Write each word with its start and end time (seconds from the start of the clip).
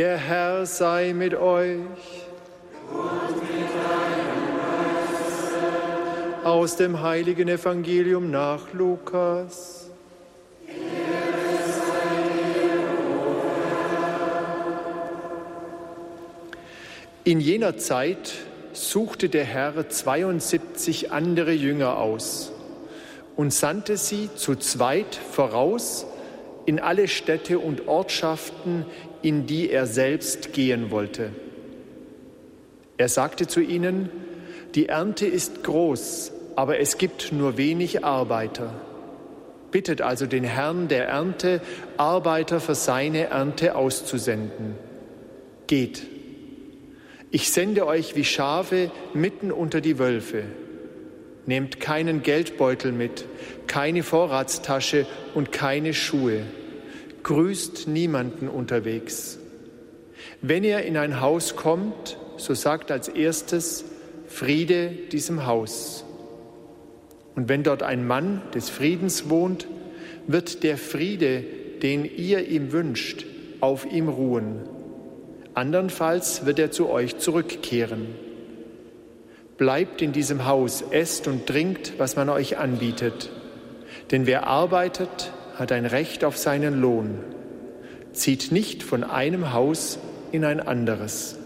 Der 0.00 0.16
Herr 0.16 0.64
sei 0.64 1.12
mit 1.12 1.34
euch. 1.34 1.76
Und 2.90 3.36
mit 3.42 3.68
deinem. 6.40 6.46
Aus 6.46 6.76
dem 6.76 7.02
heiligen 7.02 7.48
Evangelium 7.48 8.30
nach 8.30 8.72
Lukas. 8.72 9.90
In 17.24 17.40
jener 17.40 17.76
Zeit 17.76 18.32
suchte 18.72 19.28
der 19.28 19.44
Herr 19.44 19.86
72 19.90 21.12
andere 21.12 21.52
Jünger 21.52 21.98
aus 21.98 22.52
und 23.36 23.52
sandte 23.52 23.98
sie 23.98 24.30
zu 24.34 24.56
zweit 24.56 25.14
voraus 25.14 26.06
in 26.64 26.80
alle 26.80 27.06
Städte 27.06 27.58
und 27.58 27.86
Ortschaften, 27.88 28.86
in 29.22 29.46
die 29.46 29.70
er 29.70 29.86
selbst 29.86 30.52
gehen 30.52 30.90
wollte. 30.90 31.30
Er 32.96 33.08
sagte 33.08 33.46
zu 33.46 33.60
ihnen, 33.60 34.10
die 34.74 34.88
Ernte 34.88 35.26
ist 35.26 35.64
groß, 35.64 36.32
aber 36.54 36.78
es 36.78 36.98
gibt 36.98 37.32
nur 37.32 37.56
wenig 37.56 38.04
Arbeiter. 38.04 38.74
Bittet 39.70 40.02
also 40.02 40.26
den 40.26 40.44
Herrn 40.44 40.88
der 40.88 41.08
Ernte, 41.08 41.60
Arbeiter 41.96 42.60
für 42.60 42.74
seine 42.74 43.28
Ernte 43.30 43.76
auszusenden. 43.76 44.74
Geht. 45.66 46.06
Ich 47.30 47.50
sende 47.50 47.86
euch 47.86 48.16
wie 48.16 48.24
Schafe 48.24 48.90
mitten 49.14 49.52
unter 49.52 49.80
die 49.80 49.98
Wölfe. 49.98 50.42
Nehmt 51.46 51.80
keinen 51.80 52.22
Geldbeutel 52.22 52.92
mit, 52.92 53.24
keine 53.66 54.02
Vorratstasche 54.02 55.06
und 55.34 55.52
keine 55.52 55.94
Schuhe. 55.94 56.42
Grüßt 57.22 57.88
niemanden 57.88 58.48
unterwegs. 58.48 59.38
Wenn 60.42 60.64
ihr 60.64 60.82
in 60.82 60.96
ein 60.96 61.20
Haus 61.20 61.56
kommt, 61.56 62.18
so 62.36 62.54
sagt 62.54 62.90
als 62.90 63.08
erstes 63.08 63.84
Friede 64.26 64.90
diesem 65.12 65.46
Haus. 65.46 66.04
Und 67.34 67.48
wenn 67.48 67.62
dort 67.62 67.82
ein 67.82 68.06
Mann 68.06 68.42
des 68.54 68.70
Friedens 68.70 69.28
wohnt, 69.28 69.66
wird 70.26 70.62
der 70.62 70.76
Friede, 70.76 71.44
den 71.82 72.04
ihr 72.04 72.48
ihm 72.48 72.72
wünscht, 72.72 73.26
auf 73.60 73.90
ihm 73.90 74.08
ruhen 74.08 74.60
andernfalls 75.54 76.46
wird 76.46 76.58
er 76.58 76.70
zu 76.70 76.88
euch 76.88 77.18
zurückkehren. 77.18 78.14
Bleibt 79.58 80.00
in 80.00 80.12
diesem 80.12 80.46
Haus, 80.46 80.82
esst 80.90 81.26
und 81.28 81.46
trinkt, 81.46 81.98
was 81.98 82.16
man 82.16 82.28
euch 82.30 82.58
anbietet. 82.58 83.30
Denn 84.10 84.26
wer 84.26 84.46
arbeitet, 84.46 85.32
hat 85.60 85.72
ein 85.72 85.84
Recht 85.84 86.24
auf 86.24 86.38
seinen 86.38 86.80
Lohn. 86.80 87.18
Zieht 88.14 88.50
nicht 88.50 88.82
von 88.82 89.04
einem 89.04 89.52
Haus 89.52 89.98
in 90.32 90.42
ein 90.46 90.58
anderes. 90.58 91.36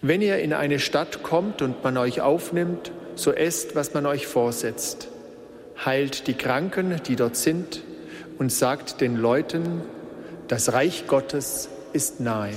Wenn 0.00 0.20
ihr 0.20 0.40
in 0.40 0.52
eine 0.52 0.80
Stadt 0.80 1.22
kommt 1.22 1.62
und 1.62 1.84
man 1.84 1.96
euch 1.96 2.20
aufnimmt, 2.20 2.90
so 3.14 3.30
esst, 3.32 3.76
was 3.76 3.94
man 3.94 4.04
euch 4.04 4.26
vorsetzt. 4.26 5.06
Heilt 5.84 6.26
die 6.26 6.34
Kranken, 6.34 7.00
die 7.06 7.14
dort 7.14 7.36
sind, 7.36 7.82
und 8.36 8.50
sagt 8.50 9.00
den 9.00 9.16
Leuten, 9.16 9.82
das 10.48 10.72
Reich 10.72 11.06
Gottes 11.06 11.68
ist 11.92 12.18
nahe. 12.18 12.54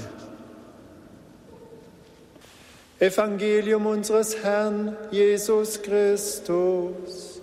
Evangelium 2.97 3.85
unseres 3.85 4.43
Herrn 4.43 4.97
Jesus 5.11 5.83
Christus. 5.83 7.35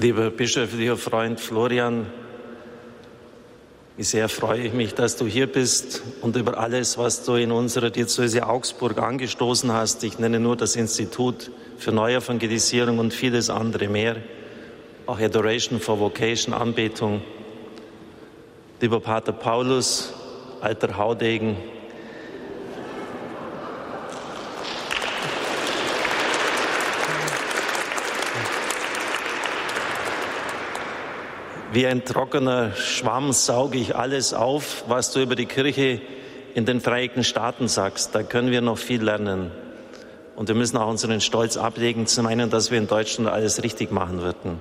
Lieber 0.00 0.30
bischöflicher 0.30 0.96
Freund 0.96 1.38
Florian, 1.38 2.06
wie 3.98 4.02
sehr 4.02 4.30
freue 4.30 4.62
ich 4.62 4.72
mich, 4.72 4.94
dass 4.94 5.16
du 5.16 5.26
hier 5.26 5.46
bist 5.46 6.02
und 6.22 6.36
über 6.36 6.56
alles, 6.56 6.96
was 6.96 7.22
du 7.22 7.34
in 7.34 7.52
unserer 7.52 7.90
Diözese 7.90 8.46
Augsburg 8.48 8.96
angestoßen 8.96 9.70
hast. 9.70 10.02
Ich 10.02 10.18
nenne 10.18 10.40
nur 10.40 10.56
das 10.56 10.74
Institut 10.74 11.50
für 11.76 11.92
Neuevangelisierung 11.92 12.98
und 12.98 13.12
vieles 13.12 13.50
andere 13.50 13.88
mehr. 13.88 14.16
Auch 15.04 15.20
Adoration 15.20 15.80
for 15.80 16.00
Vocation, 16.00 16.54
Anbetung. 16.54 17.20
Lieber 18.80 19.00
Pater 19.00 19.32
Paulus, 19.32 20.14
alter 20.62 20.96
Haudegen, 20.96 21.58
Wie 31.72 31.86
ein 31.86 32.04
trockener 32.04 32.72
Schwamm 32.74 33.32
sauge 33.32 33.78
ich 33.78 33.94
alles 33.94 34.34
auf, 34.34 34.82
was 34.88 35.12
du 35.12 35.20
über 35.20 35.36
die 35.36 35.46
Kirche 35.46 36.00
in 36.54 36.66
den 36.66 36.80
Vereinigten 36.80 37.22
Staaten 37.22 37.68
sagst. 37.68 38.12
Da 38.12 38.24
können 38.24 38.50
wir 38.50 38.60
noch 38.60 38.76
viel 38.76 39.04
lernen. 39.04 39.52
Und 40.34 40.48
wir 40.48 40.56
müssen 40.56 40.76
auch 40.78 40.88
unseren 40.88 41.20
Stolz 41.20 41.56
ablegen, 41.56 42.08
zu 42.08 42.24
meinen, 42.24 42.50
dass 42.50 42.72
wir 42.72 42.78
in 42.78 42.88
Deutschland 42.88 43.30
alles 43.30 43.62
richtig 43.62 43.92
machen 43.92 44.20
würden. 44.20 44.60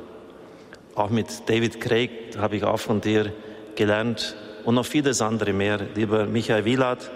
Auch 0.94 1.10
mit 1.10 1.50
David 1.50 1.82
Craig 1.82 2.12
habe 2.38 2.58
ich 2.58 2.64
auch 2.64 2.80
von 2.80 3.02
dir 3.02 3.34
gelernt 3.76 4.36
und 4.64 4.76
noch 4.76 4.86
vieles 4.86 5.20
andere 5.20 5.52
mehr. 5.52 5.80
Lieber 5.96 6.28
Michael 6.28 6.66
Wielert, 6.66 7.10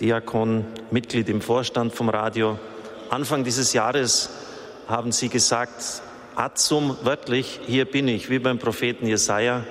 Diakon, 0.00 0.66
Mitglied 0.90 1.30
im 1.30 1.40
Vorstand 1.40 1.94
vom 1.94 2.10
Radio. 2.10 2.58
Anfang 3.08 3.42
dieses 3.42 3.72
Jahres 3.72 4.28
haben 4.86 5.12
Sie 5.12 5.30
gesagt, 5.30 6.02
Atzum, 6.34 6.96
wörtlich, 7.02 7.60
hier 7.66 7.84
bin 7.84 8.08
ich, 8.08 8.30
wie 8.30 8.38
beim 8.38 8.58
Propheten 8.58 9.06
Jesaja. 9.06 9.64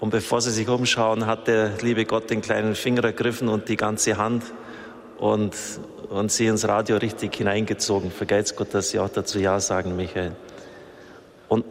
Und 0.00 0.10
bevor 0.10 0.40
Sie 0.40 0.50
sich 0.50 0.68
umschauen, 0.68 1.26
hat 1.26 1.46
der 1.46 1.78
liebe 1.80 2.04
Gott 2.04 2.30
den 2.30 2.40
kleinen 2.40 2.74
Finger 2.74 3.04
ergriffen 3.04 3.48
und 3.48 3.68
die 3.68 3.76
ganze 3.76 4.16
Hand 4.16 4.42
und, 5.18 5.54
und 6.08 6.32
sie 6.32 6.46
ins 6.46 6.66
Radio 6.66 6.96
richtig 6.96 7.36
hineingezogen. 7.36 8.10
Vergeiz 8.10 8.56
Gott, 8.56 8.74
dass 8.74 8.90
Sie 8.90 8.98
auch 8.98 9.08
dazu 9.08 9.38
Ja 9.38 9.60
sagen, 9.60 9.94
Michael. 9.94 10.34
Und 11.48 11.64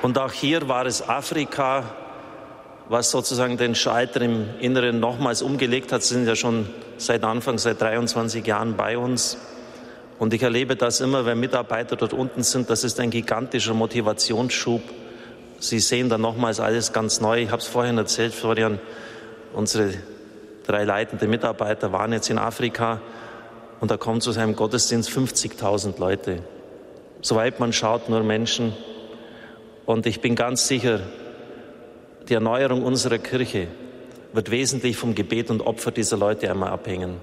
Und 0.00 0.18
auch 0.18 0.32
hier 0.32 0.68
war 0.68 0.84
es 0.84 1.06
Afrika, 1.06 2.03
was 2.88 3.10
sozusagen 3.10 3.56
den 3.56 3.74
Schalter 3.74 4.20
im 4.20 4.46
Inneren 4.60 5.00
nochmals 5.00 5.42
umgelegt 5.42 5.92
hat. 5.92 6.02
Sind 6.02 6.26
ja 6.26 6.36
schon 6.36 6.68
seit 6.98 7.24
Anfang, 7.24 7.58
seit 7.58 7.80
23 7.80 8.46
Jahren 8.46 8.76
bei 8.76 8.98
uns. 8.98 9.38
Und 10.18 10.32
ich 10.32 10.42
erlebe 10.42 10.76
das 10.76 11.00
immer, 11.00 11.26
wenn 11.26 11.40
Mitarbeiter 11.40 11.96
dort 11.96 12.12
unten 12.12 12.42
sind, 12.42 12.70
das 12.70 12.84
ist 12.84 13.00
ein 13.00 13.10
gigantischer 13.10 13.74
Motivationsschub 13.74 14.82
Sie 15.64 15.78
sehen 15.78 16.10
dann 16.10 16.20
nochmals 16.20 16.60
alles 16.60 16.92
ganz 16.92 17.22
neu. 17.22 17.40
Ich 17.40 17.50
habe 17.50 17.62
es 17.62 17.66
vorhin 17.66 17.96
erzählt, 17.96 18.34
Florian, 18.34 18.78
unsere 19.54 19.94
drei 20.66 20.84
leitenden 20.84 21.30
Mitarbeiter 21.30 21.90
waren 21.90 22.12
jetzt 22.12 22.28
in 22.28 22.36
Afrika 22.36 23.00
und 23.80 23.90
da 23.90 23.96
kommen 23.96 24.20
zu 24.20 24.30
seinem 24.32 24.56
Gottesdienst 24.56 25.08
50.000 25.08 25.98
Leute. 25.98 26.40
Soweit 27.22 27.60
man 27.60 27.72
schaut, 27.72 28.10
nur 28.10 28.22
Menschen. 28.22 28.74
Und 29.86 30.04
ich 30.04 30.20
bin 30.20 30.34
ganz 30.34 30.68
sicher, 30.68 31.00
die 32.28 32.34
Erneuerung 32.34 32.82
unserer 32.82 33.18
Kirche 33.18 33.68
wird 34.32 34.50
wesentlich 34.50 34.96
vom 34.96 35.14
Gebet 35.14 35.50
und 35.50 35.62
Opfer 35.62 35.90
dieser 35.90 36.16
Leute 36.16 36.50
einmal 36.50 36.70
abhängen, 36.70 37.18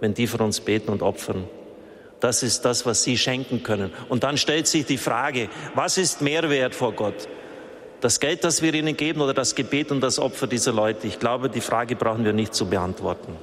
wenn 0.00 0.14
die 0.14 0.26
für 0.26 0.42
uns 0.42 0.60
beten 0.60 0.90
und 0.90 1.02
opfern. 1.02 1.44
Das 2.20 2.42
ist 2.42 2.64
das, 2.64 2.84
was 2.84 3.04
sie 3.04 3.16
schenken 3.16 3.62
können. 3.62 3.92
Und 4.08 4.24
dann 4.24 4.36
stellt 4.36 4.66
sich 4.66 4.86
die 4.86 4.98
Frage, 4.98 5.48
was 5.74 5.98
ist 5.98 6.20
Mehrwert 6.20 6.74
vor 6.74 6.92
Gott? 6.92 7.28
das 8.00 8.20
Geld, 8.20 8.44
das 8.44 8.62
wir 8.62 8.72
ihnen 8.74 8.96
geben 8.96 9.20
oder 9.20 9.34
das 9.34 9.54
Gebet 9.54 9.90
und 9.90 10.00
das 10.00 10.18
Opfer 10.18 10.46
dieser 10.46 10.72
Leute? 10.72 11.06
Ich 11.06 11.18
glaube, 11.18 11.48
die 11.48 11.60
Frage 11.60 11.96
brauchen 11.96 12.24
wir 12.24 12.32
nicht 12.32 12.54
zu 12.54 12.66
beantworten. 12.66 13.36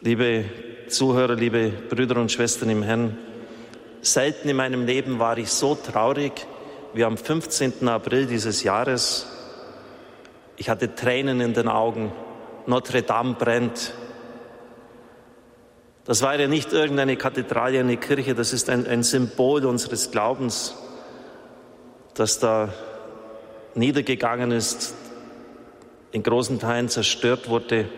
Liebe 0.00 0.44
Zuhörer, 0.88 1.34
liebe 1.34 1.70
Brüder 1.88 2.20
und 2.20 2.30
Schwestern 2.30 2.70
im 2.70 2.82
Herrn, 2.82 3.16
selten 4.00 4.48
in 4.48 4.56
meinem 4.56 4.86
Leben 4.86 5.18
war 5.18 5.38
ich 5.38 5.50
so 5.50 5.74
traurig 5.74 6.32
wie 6.94 7.04
am 7.04 7.16
15. 7.16 7.88
April 7.88 8.26
dieses 8.26 8.62
Jahres. 8.62 9.26
Ich 10.56 10.68
hatte 10.68 10.94
Tränen 10.94 11.40
in 11.40 11.54
den 11.54 11.68
Augen. 11.68 12.12
Notre 12.66 13.02
Dame 13.02 13.34
brennt. 13.34 13.92
Das 16.04 16.22
war 16.22 16.38
ja 16.38 16.48
nicht 16.48 16.72
irgendeine 16.72 17.16
Kathedrale, 17.16 17.80
eine 17.80 17.96
Kirche, 17.96 18.34
das 18.34 18.52
ist 18.52 18.70
ein, 18.70 18.86
ein 18.86 19.02
Symbol 19.02 19.64
unseres 19.66 20.10
Glaubens 20.10 20.74
das 22.18 22.40
da 22.40 22.74
niedergegangen 23.74 24.50
ist, 24.50 24.94
in 26.10 26.22
großen 26.22 26.58
Teilen 26.58 26.88
zerstört 26.88 27.48
wurde, 27.48 27.88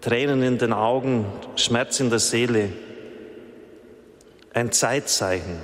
Tränen 0.00 0.42
in 0.42 0.58
den 0.58 0.72
Augen, 0.72 1.26
Schmerz 1.56 1.98
in 1.98 2.10
der 2.10 2.18
Seele, 2.20 2.70
ein 4.54 4.70
Zeitzeichen. 4.70 5.58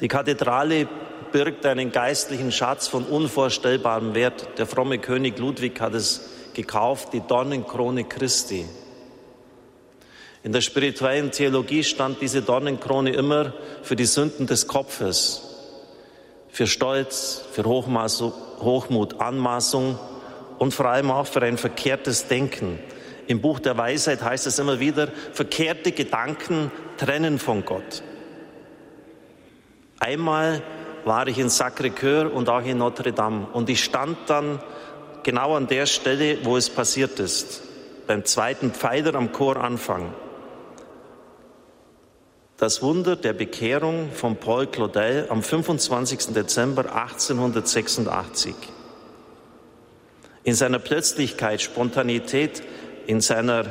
Die 0.00 0.08
Kathedrale 0.08 0.88
birgt 1.30 1.66
einen 1.66 1.92
geistlichen 1.92 2.52
Schatz 2.52 2.88
von 2.88 3.04
unvorstellbarem 3.04 4.14
Wert. 4.14 4.58
Der 4.58 4.66
fromme 4.66 4.98
König 4.98 5.38
Ludwig 5.38 5.80
hat 5.80 5.94
es 5.94 6.30
gekauft, 6.54 7.12
die 7.12 7.20
Dornenkrone 7.20 8.04
Christi. 8.04 8.64
In 10.42 10.52
der 10.52 10.62
spirituellen 10.62 11.30
Theologie 11.30 11.84
stand 11.84 12.22
diese 12.22 12.40
Dornenkrone 12.40 13.12
immer 13.12 13.52
für 13.82 13.94
die 13.94 14.06
Sünden 14.06 14.46
des 14.46 14.66
Kopfes, 14.66 15.42
für 16.48 16.66
Stolz, 16.66 17.44
für 17.52 17.64
Hochmaß, 17.64 18.24
Hochmut, 18.60 19.20
Anmaßung 19.20 19.98
und 20.58 20.72
vor 20.72 20.86
allem 20.86 21.10
auch 21.10 21.26
für 21.26 21.42
ein 21.42 21.58
verkehrtes 21.58 22.26
Denken. 22.26 22.78
Im 23.26 23.42
Buch 23.42 23.60
der 23.60 23.76
Weisheit 23.76 24.22
heißt 24.22 24.46
es 24.46 24.58
immer 24.58 24.80
wieder, 24.80 25.08
verkehrte 25.32 25.92
Gedanken 25.92 26.72
trennen 26.96 27.38
von 27.38 27.64
Gott. 27.66 28.02
Einmal 30.00 30.62
war 31.04 31.28
ich 31.28 31.38
in 31.38 31.48
Sacré-Cœur 31.48 32.32
und 32.32 32.48
auch 32.48 32.64
in 32.64 32.78
Notre 32.78 33.12
Dame 33.12 33.46
und 33.52 33.68
ich 33.68 33.84
stand 33.84 34.16
dann 34.26 34.58
genau 35.22 35.54
an 35.54 35.66
der 35.66 35.84
Stelle, 35.84 36.38
wo 36.44 36.56
es 36.56 36.70
passiert 36.70 37.20
ist, 37.20 37.62
beim 38.06 38.24
zweiten 38.24 38.72
Pfeiler 38.72 39.14
am 39.14 39.30
Choranfang. 39.30 40.14
Das 42.56 42.82
Wunder 42.82 43.16
der 43.16 43.34
Bekehrung 43.34 44.10
von 44.12 44.36
Paul 44.36 44.66
Claudel 44.66 45.26
am 45.28 45.42
25. 45.42 46.34
Dezember 46.34 46.94
1886. 46.94 48.54
In 50.44 50.54
seiner 50.54 50.78
Plötzlichkeit, 50.78 51.60
Spontanität, 51.60 52.62
in 53.06 53.20
seiner 53.20 53.66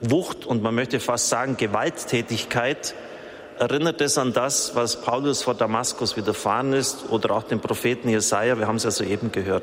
Wucht 0.00 0.46
und 0.46 0.62
man 0.62 0.74
möchte 0.74 1.00
fast 1.00 1.28
sagen 1.28 1.58
Gewalttätigkeit 1.58 2.94
erinnert 3.58 4.00
es 4.00 4.18
an 4.18 4.32
das, 4.32 4.74
was 4.74 5.00
Paulus 5.00 5.42
vor 5.42 5.54
Damaskus 5.54 6.16
widerfahren 6.16 6.72
ist 6.72 7.06
oder 7.10 7.30
auch 7.32 7.42
den 7.42 7.60
Propheten 7.60 8.08
Jesaja, 8.08 8.58
wir 8.58 8.66
haben 8.66 8.76
es 8.76 8.84
ja 8.84 8.90
soeben 8.90 9.32
gehört. 9.32 9.62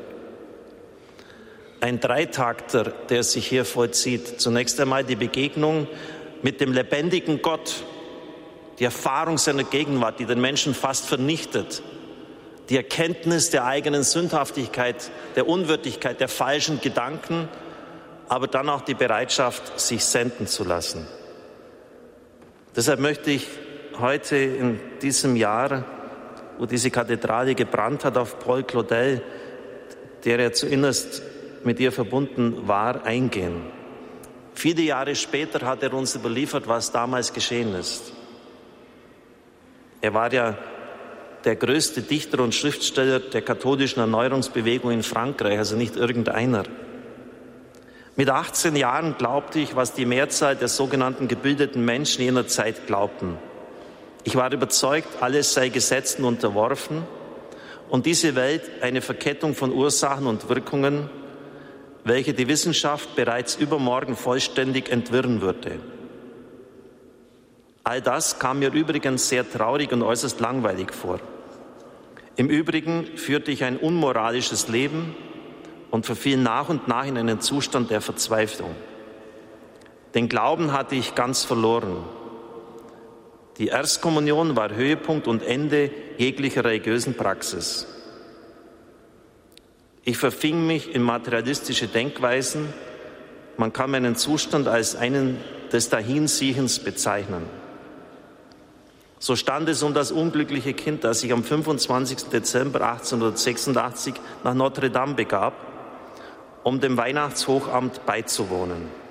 Ein 1.80 2.00
Dreitakter, 2.00 2.84
der 3.08 3.22
sich 3.22 3.46
hier 3.46 3.64
vollzieht. 3.64 4.40
Zunächst 4.40 4.80
einmal 4.80 5.04
die 5.04 5.16
Begegnung 5.16 5.86
mit 6.42 6.60
dem 6.60 6.72
lebendigen 6.72 7.42
Gott, 7.42 7.84
die 8.78 8.84
Erfahrung 8.84 9.38
seiner 9.38 9.64
Gegenwart, 9.64 10.18
die 10.18 10.24
den 10.24 10.40
Menschen 10.40 10.74
fast 10.74 11.06
vernichtet, 11.06 11.82
die 12.70 12.76
Erkenntnis 12.76 13.50
der 13.50 13.66
eigenen 13.66 14.02
Sündhaftigkeit, 14.02 15.10
der 15.36 15.46
Unwürdigkeit, 15.46 16.20
der 16.20 16.28
falschen 16.28 16.80
Gedanken, 16.80 17.48
aber 18.28 18.46
dann 18.46 18.70
auch 18.70 18.80
die 18.80 18.94
Bereitschaft, 18.94 19.78
sich 19.78 20.04
senden 20.04 20.46
zu 20.46 20.64
lassen. 20.64 21.06
Deshalb 22.74 22.98
möchte 22.98 23.30
ich 23.30 23.46
heute 24.00 24.36
in 24.36 24.80
diesem 25.02 25.36
Jahr, 25.36 25.84
wo 26.58 26.66
diese 26.66 26.90
Kathedrale 26.90 27.54
gebrannt 27.54 28.04
hat, 28.04 28.16
auf 28.16 28.38
Paul 28.38 28.62
Claudel, 28.62 29.22
der 30.24 30.40
ja 30.40 30.52
zuinnerst 30.52 31.22
mit 31.64 31.80
ihr 31.80 31.92
verbunden 31.92 32.66
war, 32.68 33.04
eingehen. 33.04 33.62
Viele 34.54 34.82
Jahre 34.82 35.14
später 35.14 35.66
hat 35.66 35.82
er 35.82 35.92
uns 35.92 36.14
überliefert, 36.14 36.68
was 36.68 36.92
damals 36.92 37.32
geschehen 37.32 37.74
ist. 37.74 38.12
Er 40.00 40.14
war 40.14 40.32
ja 40.32 40.56
der 41.44 41.56
größte 41.56 42.02
Dichter 42.02 42.40
und 42.40 42.54
Schriftsteller 42.54 43.20
der 43.20 43.42
katholischen 43.42 44.00
Erneuerungsbewegung 44.00 44.90
in 44.90 45.02
Frankreich, 45.02 45.58
also 45.58 45.76
nicht 45.76 45.96
irgendeiner. 45.96 46.64
Mit 48.16 48.30
18 48.30 48.76
Jahren 48.76 49.16
glaubte 49.18 49.58
ich, 49.58 49.74
was 49.74 49.92
die 49.92 50.06
Mehrzahl 50.06 50.56
der 50.56 50.68
sogenannten 50.68 51.26
gebildeten 51.26 51.84
Menschen 51.84 52.22
jener 52.22 52.46
Zeit 52.46 52.86
glaubten. 52.86 53.36
Ich 54.24 54.36
war 54.36 54.50
überzeugt, 54.52 55.22
alles 55.22 55.52
sei 55.52 55.68
Gesetzen 55.68 56.24
unterworfen 56.24 57.04
und 57.90 58.06
diese 58.06 58.34
Welt 58.34 58.62
eine 58.80 59.02
Verkettung 59.02 59.54
von 59.54 59.70
Ursachen 59.70 60.26
und 60.26 60.48
Wirkungen, 60.48 61.10
welche 62.04 62.32
die 62.32 62.48
Wissenschaft 62.48 63.14
bereits 63.16 63.54
übermorgen 63.54 64.16
vollständig 64.16 64.90
entwirren 64.90 65.42
würde. 65.42 65.78
All 67.82 68.00
das 68.00 68.38
kam 68.38 68.60
mir 68.60 68.72
übrigens 68.72 69.28
sehr 69.28 69.48
traurig 69.48 69.92
und 69.92 70.02
äußerst 70.02 70.40
langweilig 70.40 70.92
vor. 70.94 71.20
Im 72.36 72.48
Übrigen 72.48 73.06
führte 73.16 73.50
ich 73.50 73.62
ein 73.62 73.76
unmoralisches 73.76 74.68
Leben 74.68 75.14
und 75.90 76.06
verfiel 76.06 76.38
nach 76.38 76.70
und 76.70 76.88
nach 76.88 77.04
in 77.04 77.18
einen 77.18 77.40
Zustand 77.40 77.90
der 77.90 78.00
Verzweiflung. 78.00 78.74
Den 80.14 80.28
Glauben 80.28 80.72
hatte 80.72 80.94
ich 80.94 81.14
ganz 81.14 81.44
verloren. 81.44 82.04
Die 83.58 83.68
Erstkommunion 83.68 84.56
war 84.56 84.74
Höhepunkt 84.74 85.28
und 85.28 85.42
Ende 85.42 85.90
jeglicher 86.18 86.64
religiösen 86.64 87.14
Praxis. 87.14 87.86
Ich 90.02 90.18
verfing 90.18 90.66
mich 90.66 90.94
in 90.94 91.02
materialistische 91.02 91.86
Denkweisen. 91.86 92.72
Man 93.56 93.72
kann 93.72 93.92
meinen 93.92 94.16
Zustand 94.16 94.66
als 94.66 94.96
einen 94.96 95.38
des 95.72 95.88
Dahinsiechens 95.88 96.80
bezeichnen. 96.80 97.42
So 99.18 99.36
stand 99.36 99.68
es 99.68 99.82
um 99.82 99.94
das 99.94 100.12
unglückliche 100.12 100.74
Kind, 100.74 101.04
das 101.04 101.20
sich 101.20 101.32
am 101.32 101.44
25. 101.44 102.28
Dezember 102.30 102.86
1886 102.92 104.14
nach 104.42 104.54
Notre 104.54 104.90
Dame 104.90 105.14
begab, 105.14 105.54
um 106.62 106.80
dem 106.80 106.96
Weihnachtshochamt 106.96 108.04
beizuwohnen. 108.04 109.03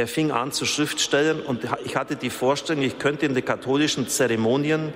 Er 0.00 0.08
fing 0.08 0.30
an 0.30 0.50
zu 0.50 0.64
Schriftstellen 0.64 1.42
und 1.42 1.68
ich 1.84 1.94
hatte 1.94 2.16
die 2.16 2.30
Vorstellung, 2.30 2.82
ich 2.82 2.98
könnte 2.98 3.26
in 3.26 3.34
den 3.34 3.44
katholischen 3.44 4.08
Zeremonien, 4.08 4.94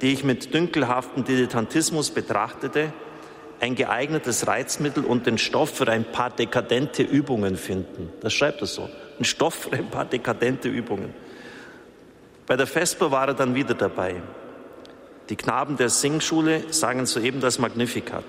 die 0.00 0.14
ich 0.14 0.24
mit 0.24 0.54
dünkelhaftem 0.54 1.24
Dilettantismus 1.24 2.08
betrachtete, 2.10 2.90
ein 3.60 3.74
geeignetes 3.74 4.46
Reizmittel 4.46 5.04
und 5.04 5.26
den 5.26 5.36
Stoff 5.36 5.76
für 5.76 5.86
ein 5.88 6.06
paar 6.10 6.30
dekadente 6.30 7.02
Übungen 7.02 7.58
finden. 7.58 8.10
Das 8.22 8.32
schreibt 8.32 8.62
er 8.62 8.66
so. 8.66 8.88
Ein 9.18 9.26
Stoff 9.26 9.52
für 9.56 9.72
ein 9.74 9.90
paar 9.90 10.06
dekadente 10.06 10.70
Übungen. 10.70 11.12
Bei 12.46 12.56
der 12.56 12.66
Vesper 12.66 13.10
war 13.10 13.28
er 13.28 13.34
dann 13.34 13.54
wieder 13.54 13.74
dabei. 13.74 14.22
Die 15.28 15.36
Knaben 15.36 15.76
der 15.76 15.90
Singschule 15.90 16.72
sangen 16.72 17.04
soeben 17.04 17.40
das 17.40 17.58
Magnificat. 17.58 18.24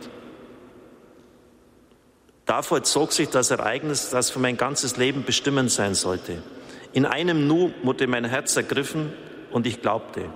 Da 2.48 2.62
vollzog 2.62 3.12
sich 3.12 3.30
das 3.30 3.52
Ereignis, 3.52 4.10
das 4.10 4.30
für 4.30 4.40
mein 4.40 4.56
ganzes 4.56 4.96
Leben 4.96 5.26
bestimmend 5.26 5.70
sein 5.70 5.94
sollte. 5.94 6.42
In 6.94 7.06
einem 7.06 7.46
Nu 7.46 7.74
wurde 7.84 8.08
mein 8.08 8.24
Herz 8.24 8.56
ergriffen 8.56 9.14
und 9.52 9.68
ich 9.68 9.82
glaubte. 9.82 10.30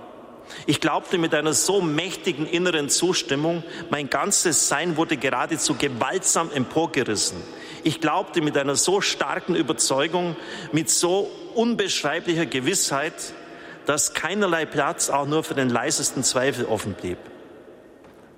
Ich 0.66 0.80
glaubte 0.80 1.16
mit 1.16 1.34
einer 1.34 1.54
so 1.54 1.80
mächtigen 1.80 2.46
inneren 2.46 2.90
Zustimmung, 2.90 3.64
mein 3.88 4.10
ganzes 4.10 4.68
Sein 4.68 4.98
wurde 4.98 5.16
geradezu 5.16 5.74
gewaltsam 5.74 6.50
emporgerissen. 6.52 7.38
Ich 7.82 8.00
glaubte 8.02 8.42
mit 8.42 8.58
einer 8.58 8.76
so 8.76 9.00
starken 9.00 9.54
Überzeugung, 9.54 10.36
mit 10.70 10.90
so 10.90 11.30
unbeschreiblicher 11.54 12.44
Gewissheit, 12.44 13.14
dass 13.86 14.12
keinerlei 14.12 14.66
Platz 14.66 15.08
auch 15.08 15.26
nur 15.26 15.44
für 15.44 15.54
den 15.54 15.70
leisesten 15.70 16.22
Zweifel 16.22 16.66
offen 16.66 16.92
blieb. 16.92 17.18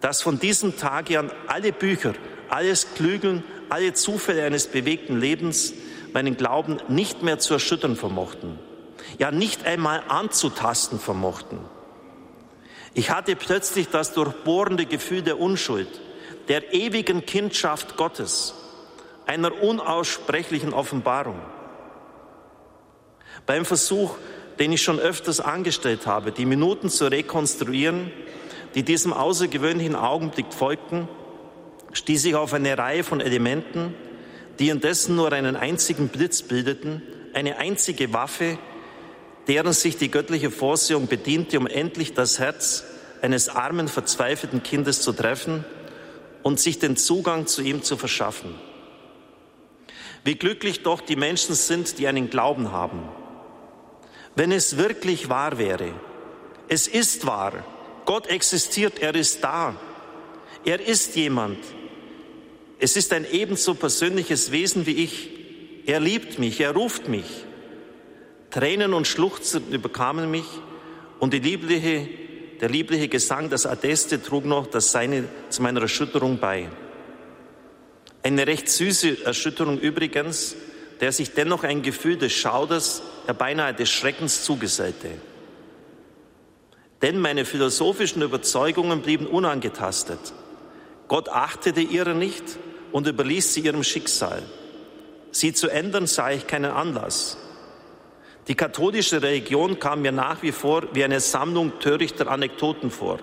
Dass 0.00 0.22
von 0.22 0.38
diesem 0.38 0.76
Tage 0.78 1.18
an 1.18 1.32
alle 1.48 1.72
Bücher, 1.72 2.14
alles 2.48 2.94
Klügeln, 2.94 3.42
alle 3.70 3.94
Zufälle 3.94 4.44
eines 4.44 4.66
bewegten 4.66 5.20
Lebens 5.20 5.74
meinen 6.12 6.36
Glauben 6.36 6.78
nicht 6.88 7.22
mehr 7.22 7.38
zu 7.38 7.54
erschüttern 7.54 7.96
vermochten, 7.96 8.58
ja 9.18 9.30
nicht 9.30 9.66
einmal 9.66 10.02
anzutasten 10.08 10.98
vermochten. 10.98 11.58
Ich 12.94 13.10
hatte 13.10 13.34
plötzlich 13.34 13.88
das 13.88 14.12
durchbohrende 14.12 14.86
Gefühl 14.86 15.22
der 15.22 15.40
Unschuld, 15.40 15.88
der 16.48 16.72
ewigen 16.72 17.26
Kindschaft 17.26 17.96
Gottes, 17.96 18.54
einer 19.26 19.62
unaussprechlichen 19.62 20.72
Offenbarung. 20.72 21.40
Beim 23.46 23.64
Versuch, 23.64 24.16
den 24.60 24.72
ich 24.72 24.82
schon 24.82 25.00
öfters 25.00 25.40
angestellt 25.40 26.06
habe, 26.06 26.30
die 26.30 26.46
Minuten 26.46 26.88
zu 26.88 27.10
rekonstruieren, 27.10 28.12
die 28.74 28.84
diesem 28.84 29.12
außergewöhnlichen 29.12 29.96
Augenblick 29.96 30.52
folgten, 30.52 31.08
stieß 31.94 32.26
ich 32.26 32.34
auf 32.34 32.52
eine 32.52 32.76
Reihe 32.76 33.04
von 33.04 33.20
Elementen, 33.20 33.94
die 34.58 34.68
indessen 34.68 35.16
nur 35.16 35.32
einen 35.32 35.56
einzigen 35.56 36.08
Blitz 36.08 36.42
bildeten, 36.42 37.02
eine 37.32 37.58
einzige 37.58 38.12
Waffe, 38.12 38.58
deren 39.48 39.72
sich 39.72 39.96
die 39.96 40.10
göttliche 40.10 40.50
Vorsehung 40.50 41.06
bediente, 41.06 41.58
um 41.58 41.66
endlich 41.66 42.14
das 42.14 42.38
Herz 42.38 42.84
eines 43.22 43.48
armen, 43.48 43.88
verzweifelten 43.88 44.62
Kindes 44.62 45.02
zu 45.02 45.12
treffen 45.12 45.64
und 46.42 46.60
sich 46.60 46.78
den 46.78 46.96
Zugang 46.96 47.46
zu 47.46 47.62
ihm 47.62 47.82
zu 47.82 47.96
verschaffen. 47.96 48.54
Wie 50.24 50.36
glücklich 50.36 50.82
doch 50.82 51.00
die 51.00 51.16
Menschen 51.16 51.54
sind, 51.54 51.98
die 51.98 52.08
einen 52.08 52.30
Glauben 52.30 52.72
haben. 52.72 53.02
Wenn 54.36 54.52
es 54.52 54.76
wirklich 54.76 55.28
wahr 55.28 55.58
wäre, 55.58 55.92
es 56.68 56.88
ist 56.88 57.26
wahr, 57.26 57.64
Gott 58.04 58.26
existiert, 58.26 58.98
er 59.00 59.14
ist 59.14 59.44
da, 59.44 59.74
er 60.64 60.80
ist 60.80 61.14
jemand, 61.16 61.58
es 62.78 62.96
ist 62.96 63.12
ein 63.12 63.26
ebenso 63.30 63.74
persönliches 63.74 64.52
Wesen 64.52 64.86
wie 64.86 65.04
ich, 65.04 65.30
er 65.86 66.00
liebt 66.00 66.38
mich, 66.38 66.60
er 66.60 66.72
ruft 66.72 67.08
mich. 67.08 67.44
Tränen 68.50 68.94
und 68.94 69.06
Schluchzen 69.06 69.70
überkamen 69.72 70.30
mich 70.30 70.46
und 71.18 71.34
liebliche 71.34 72.08
der 72.60 72.70
liebliche 72.70 73.08
Gesang, 73.08 73.50
das 73.50 73.66
Adeste 73.66 74.22
trug 74.22 74.44
noch 74.44 74.66
das 74.66 74.92
Seine 74.92 75.24
zu 75.50 75.62
meiner 75.62 75.82
Erschütterung 75.82 76.38
bei. 76.38 76.68
Eine 78.22 78.46
recht 78.46 78.68
süße 78.68 79.24
Erschütterung 79.24 79.78
übrigens, 79.78 80.56
der 81.00 81.12
sich 81.12 81.32
dennoch 81.32 81.64
ein 81.64 81.82
Gefühl 81.82 82.16
des 82.16 82.32
Schauders, 82.32 83.02
ja 83.26 83.34
beinahe 83.34 83.74
des 83.74 83.90
Schreckens 83.90 84.44
zugesellte. 84.44 85.10
Denn 87.02 87.18
meine 87.18 87.44
philosophischen 87.44 88.22
Überzeugungen 88.22 89.02
blieben 89.02 89.26
unangetastet. 89.26 90.32
Gott 91.08 91.28
achtete 91.28 91.80
ihrer 91.80 92.14
nicht 92.14 92.44
und 92.92 93.06
überließ 93.06 93.54
sie 93.54 93.60
ihrem 93.60 93.84
Schicksal. 93.84 94.42
Sie 95.30 95.52
zu 95.52 95.68
ändern 95.68 96.06
sah 96.06 96.30
ich 96.30 96.46
keinen 96.46 96.70
Anlass. 96.70 97.36
Die 98.48 98.54
katholische 98.54 99.22
Religion 99.22 99.78
kam 99.78 100.02
mir 100.02 100.12
nach 100.12 100.42
wie 100.42 100.52
vor 100.52 100.84
wie 100.92 101.02
eine 101.02 101.20
Sammlung 101.20 101.78
törichter 101.80 102.28
Anekdoten 102.28 102.90
vor. 102.90 103.18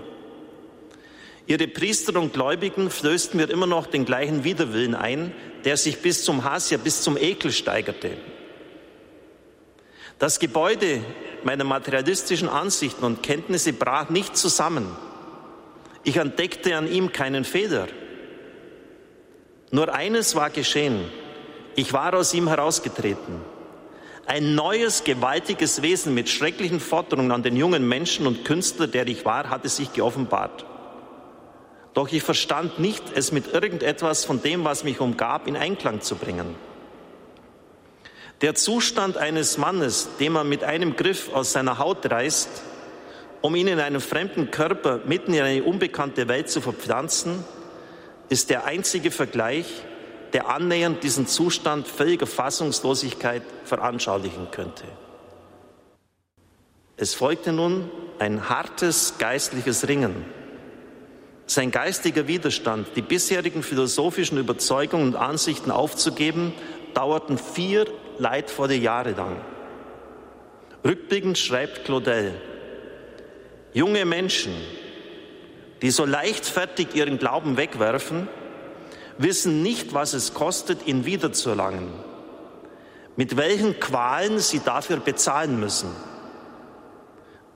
Ihre 1.48 1.68
Priester 1.68 2.20
und 2.20 2.34
Gläubigen 2.34 2.90
flößten 2.90 3.40
mir 3.40 3.50
immer 3.50 3.68
noch 3.68 3.88
den 3.88 4.06
gleichen 4.06 4.44
Widerwillen 4.44 4.96
ein, 4.96 5.34
der 5.64 5.78
sich 5.78 6.02
bis 6.02 6.24
zum 6.24 6.44
Hass, 6.44 6.70
ja 6.70 6.78
bis 6.78 7.02
zum 7.02 7.18
Ekel 7.18 7.52
steigerte. 7.52 8.12
Das 10.18 10.40
Gebäude 10.40 11.04
meiner 11.44 11.64
materialistischen 11.64 12.48
Ansichten 12.48 13.04
und 13.04 13.24
Kenntnisse 13.24 13.74
brach 13.74 14.10
nicht 14.10 14.38
zusammen. 14.38 14.96
Ich 16.04 16.18
entdeckte 16.18 16.76
an 16.76 16.92
ihm 16.92 17.12
keinen 17.12 17.44
Fehler. 17.44 17.88
Nur 19.72 19.94
eines 19.94 20.36
war 20.36 20.50
geschehen. 20.50 21.06
Ich 21.76 21.94
war 21.94 22.14
aus 22.14 22.34
ihm 22.34 22.48
herausgetreten. 22.48 23.42
Ein 24.26 24.56
neues, 24.56 25.04
gewaltiges 25.04 25.82
Wesen 25.82 26.14
mit 26.14 26.30
schrecklichen 26.30 26.80
Forderungen 26.80 27.32
an 27.32 27.44
den 27.44 27.56
jungen 27.56 27.88
Menschen 27.88 28.28
und 28.28 28.46
Künstler, 28.46 28.88
der 28.88 29.08
ich 29.08 29.26
war, 29.26 29.50
hatte 29.50 29.70
sich 29.70 29.94
geoffenbart. 29.94 30.66
Doch 31.94 32.12
ich 32.12 32.24
verstand 32.24 32.80
nicht, 32.80 33.04
es 33.16 33.32
mit 33.32 33.54
irgendetwas 33.54 34.26
von 34.26 34.42
dem, 34.42 34.64
was 34.64 34.84
mich 34.84 35.00
umgab, 35.00 35.48
in 35.48 35.56
Einklang 35.56 36.02
zu 36.02 36.16
bringen. 36.16 36.56
Der 38.42 38.56
Zustand 38.56 39.18
eines 39.18 39.58
Mannes, 39.58 40.10
den 40.20 40.34
man 40.34 40.50
mit 40.50 40.64
einem 40.64 40.96
Griff 40.96 41.34
aus 41.34 41.52
seiner 41.52 41.78
Haut 41.78 42.10
reißt, 42.10 42.50
um 43.42 43.56
ihn 43.56 43.68
in 43.68 43.80
einem 43.80 44.02
fremden 44.02 44.52
Körper 44.52 45.02
mitten 45.06 45.34
in 45.34 45.42
eine 45.42 45.64
unbekannte 45.64 46.28
Welt 46.28 46.50
zu 46.50 46.62
verpflanzen, 46.62 47.44
ist 48.30 48.50
der 48.50 48.66
einzige 48.66 49.12
Vergleich, 49.12 49.66
der 50.34 50.50
annähernd 50.50 51.04
diesen 51.04 51.28
Zustand 51.28 51.88
völliger 51.88 52.28
Fassungslosigkeit 52.28 53.42
veranschaulichen 53.66 54.50
könnte. 54.52 54.84
Es 56.96 57.14
folgte 57.14 57.52
nun 57.52 57.90
ein 58.20 58.48
hartes 58.48 59.16
geistliches 59.18 59.88
Ringen. 59.88 60.26
Sein 61.48 61.72
geistiger 61.72 62.28
Widerstand, 62.28 62.90
die 62.96 63.02
bisherigen 63.02 63.64
philosophischen 63.64 64.38
Überzeugungen 64.38 65.08
und 65.08 65.16
Ansichten 65.16 65.72
aufzugeben, 65.72 66.54
dauerten 66.94 67.38
vier 67.38 67.86
leidvolle 68.20 68.76
Jahre 68.76 69.12
lang. 69.12 69.42
Rückblickend 70.86 71.38
schreibt 71.38 71.84
Claudel, 71.84 72.40
junge 73.74 74.06
Menschen, 74.06 74.54
die 75.82 75.92
so 75.92 76.06
leichtfertig 76.06 76.94
ihren 76.94 77.18
Glauben 77.18 77.58
wegwerfen, 77.58 78.28
wissen 79.18 79.62
nicht, 79.62 79.94
was 79.94 80.14
es 80.14 80.34
kostet, 80.34 80.88
ihn 80.88 81.06
wiederzuerlangen, 81.06 81.90
mit 83.16 83.38
welchen 83.38 83.80
Qualen 83.80 84.40
sie 84.40 84.60
dafür 84.60 84.98
bezahlen 84.98 85.60
müssen. 85.60 85.90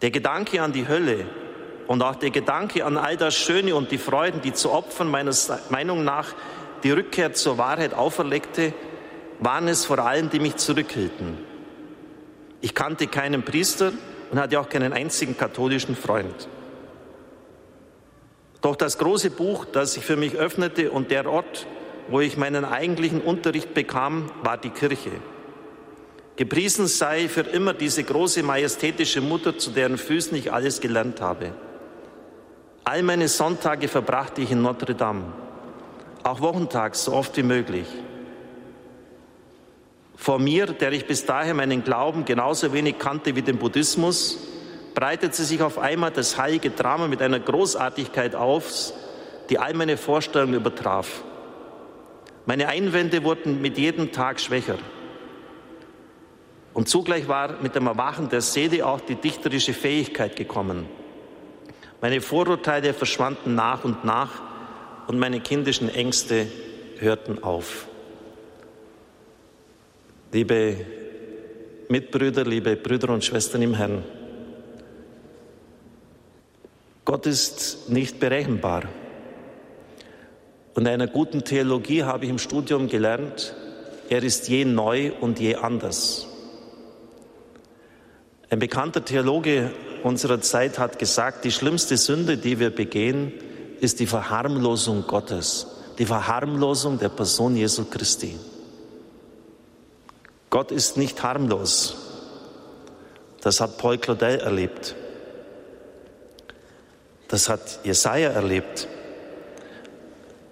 Der 0.01 0.11
Gedanke 0.11 0.61
an 0.61 0.73
die 0.73 0.87
Hölle 0.87 1.25
und 1.87 2.01
auch 2.01 2.15
der 2.15 2.31
Gedanke 2.31 2.85
an 2.85 2.97
all 2.97 3.17
das 3.17 3.35
Schöne 3.35 3.75
und 3.75 3.91
die 3.91 3.97
Freuden, 3.97 4.41
die 4.41 4.53
zu 4.53 4.71
Opfern 4.71 5.09
meiner 5.09 5.33
Meinung 5.69 6.03
nach 6.03 6.33
die 6.83 6.91
Rückkehr 6.91 7.33
zur 7.33 7.57
Wahrheit 7.57 7.93
auferlegte, 7.93 8.73
waren 9.39 9.67
es 9.67 9.85
vor 9.85 9.99
allem, 9.99 10.29
die 10.29 10.39
mich 10.39 10.57
zurückhielten. 10.57 11.37
Ich 12.61 12.73
kannte 12.73 13.07
keinen 13.07 13.43
Priester 13.43 13.91
und 14.35 14.41
hatte 14.41 14.59
auch 14.59 14.67
keinen 14.67 14.91
einzigen 14.91 15.37
katholischen 15.37 15.95
Freund. 15.95 16.49
Doch 18.59 18.75
das 18.75 18.97
große 18.97 19.29
Buch, 19.29 19.63
das 19.63 19.93
sich 19.93 20.03
für 20.03 20.17
mich 20.17 20.35
öffnete 20.35 20.91
und 20.91 21.09
der 21.09 21.25
Ort, 21.31 21.65
wo 22.09 22.19
ich 22.19 22.35
meinen 22.35 22.65
eigentlichen 22.65 23.21
Unterricht 23.21 23.73
bekam, 23.73 24.29
war 24.43 24.57
die 24.57 24.71
Kirche. 24.71 25.11
Gepriesen 26.35 26.87
sei 26.87 27.29
für 27.29 27.43
immer 27.43 27.73
diese 27.73 28.03
große 28.03 28.43
majestätische 28.43 29.21
Mutter, 29.21 29.57
zu 29.57 29.69
deren 29.69 29.97
Füßen 29.97 30.35
ich 30.35 30.51
alles 30.51 30.81
gelernt 30.81 31.21
habe. 31.21 31.53
All 32.83 33.03
meine 33.03 33.29
Sonntage 33.29 33.87
verbrachte 33.87 34.41
ich 34.41 34.51
in 34.51 34.61
Notre 34.61 34.95
Dame, 34.95 35.31
auch 36.23 36.41
wochentags 36.41 37.05
so 37.05 37.13
oft 37.13 37.37
wie 37.37 37.43
möglich. 37.43 37.87
Vor 40.15 40.39
mir, 40.39 40.67
der 40.67 40.91
ich 40.91 41.05
bis 41.05 41.25
dahin 41.25 41.57
meinen 41.57 41.83
Glauben 41.83 42.25
genauso 42.25 42.73
wenig 42.73 42.97
kannte 42.97 43.35
wie 43.35 43.41
den 43.41 43.57
Buddhismus, 43.57 44.37
breitete 44.93 45.43
sich 45.43 45.61
auf 45.61 45.77
einmal 45.77 46.11
das 46.11 46.37
heilige 46.37 46.71
Drama 46.71 47.07
mit 47.07 47.21
einer 47.21 47.39
Großartigkeit 47.39 48.33
auf, 48.33 48.93
die 49.49 49.59
all 49.59 49.73
meine 49.73 49.97
Vorstellungen 49.97 50.55
übertraf. 50.55 51.23
Meine 52.45 52.67
Einwände 52.67 53.23
wurden 53.23 53.61
mit 53.61 53.77
jedem 53.77 54.11
Tag 54.11 54.39
schwächer. 54.39 54.77
Und 56.73 56.89
zugleich 56.89 57.27
war 57.27 57.61
mit 57.61 57.75
dem 57.75 57.87
Erwachen 57.87 58.29
der 58.29 58.41
Seele 58.41 58.85
auch 58.85 59.01
die 59.01 59.15
dichterische 59.15 59.73
Fähigkeit 59.73 60.35
gekommen. 60.35 60.87
Meine 62.01 62.21
Vorurteile 62.21 62.93
verschwanden 62.93 63.55
nach 63.55 63.83
und 63.83 64.03
nach 64.05 64.41
und 65.07 65.19
meine 65.19 65.39
kindischen 65.39 65.89
Ängste 65.89 66.47
hörten 66.99 67.43
auf. 67.43 67.87
Liebe 70.35 70.75
Mitbrüder, 71.87 72.43
liebe 72.43 72.75
Brüder 72.75 73.07
und 73.13 73.23
Schwestern 73.23 73.61
im 73.61 73.73
Herrn, 73.73 74.03
Gott 77.05 77.25
ist 77.25 77.87
nicht 77.87 78.19
berechenbar. 78.19 78.83
Und 80.73 80.81
in 80.81 80.87
einer 80.89 81.07
guten 81.07 81.45
Theologie 81.45 82.03
habe 82.03 82.25
ich 82.25 82.31
im 82.31 82.37
Studium 82.37 82.89
gelernt, 82.89 83.55
er 84.09 84.23
ist 84.23 84.49
je 84.49 84.65
neu 84.65 85.13
und 85.21 85.39
je 85.39 85.55
anders. 85.55 86.27
Ein 88.49 88.59
bekannter 88.59 89.05
Theologe 89.05 89.71
unserer 90.03 90.41
Zeit 90.41 90.79
hat 90.79 90.99
gesagt, 90.99 91.45
die 91.45 91.51
schlimmste 91.51 91.95
Sünde, 91.95 92.35
die 92.35 92.59
wir 92.59 92.71
begehen, 92.71 93.31
ist 93.79 94.01
die 94.01 94.05
Verharmlosung 94.05 95.07
Gottes, 95.07 95.67
die 95.97 96.05
Verharmlosung 96.05 96.99
der 96.99 97.07
Person 97.07 97.55
Jesu 97.55 97.85
Christi. 97.85 98.37
Gott 100.55 100.71
ist 100.71 100.95
nicht 100.95 101.21
harmlos. 101.21 101.97
Das 103.41 103.59
hat 103.59 103.77
Paul 103.77 103.97
Claudel 103.97 104.39
erlebt. 104.39 104.95
Das 107.27 107.49
hat 107.49 107.79
Jesaja 107.83 108.29
erlebt. 108.29 108.87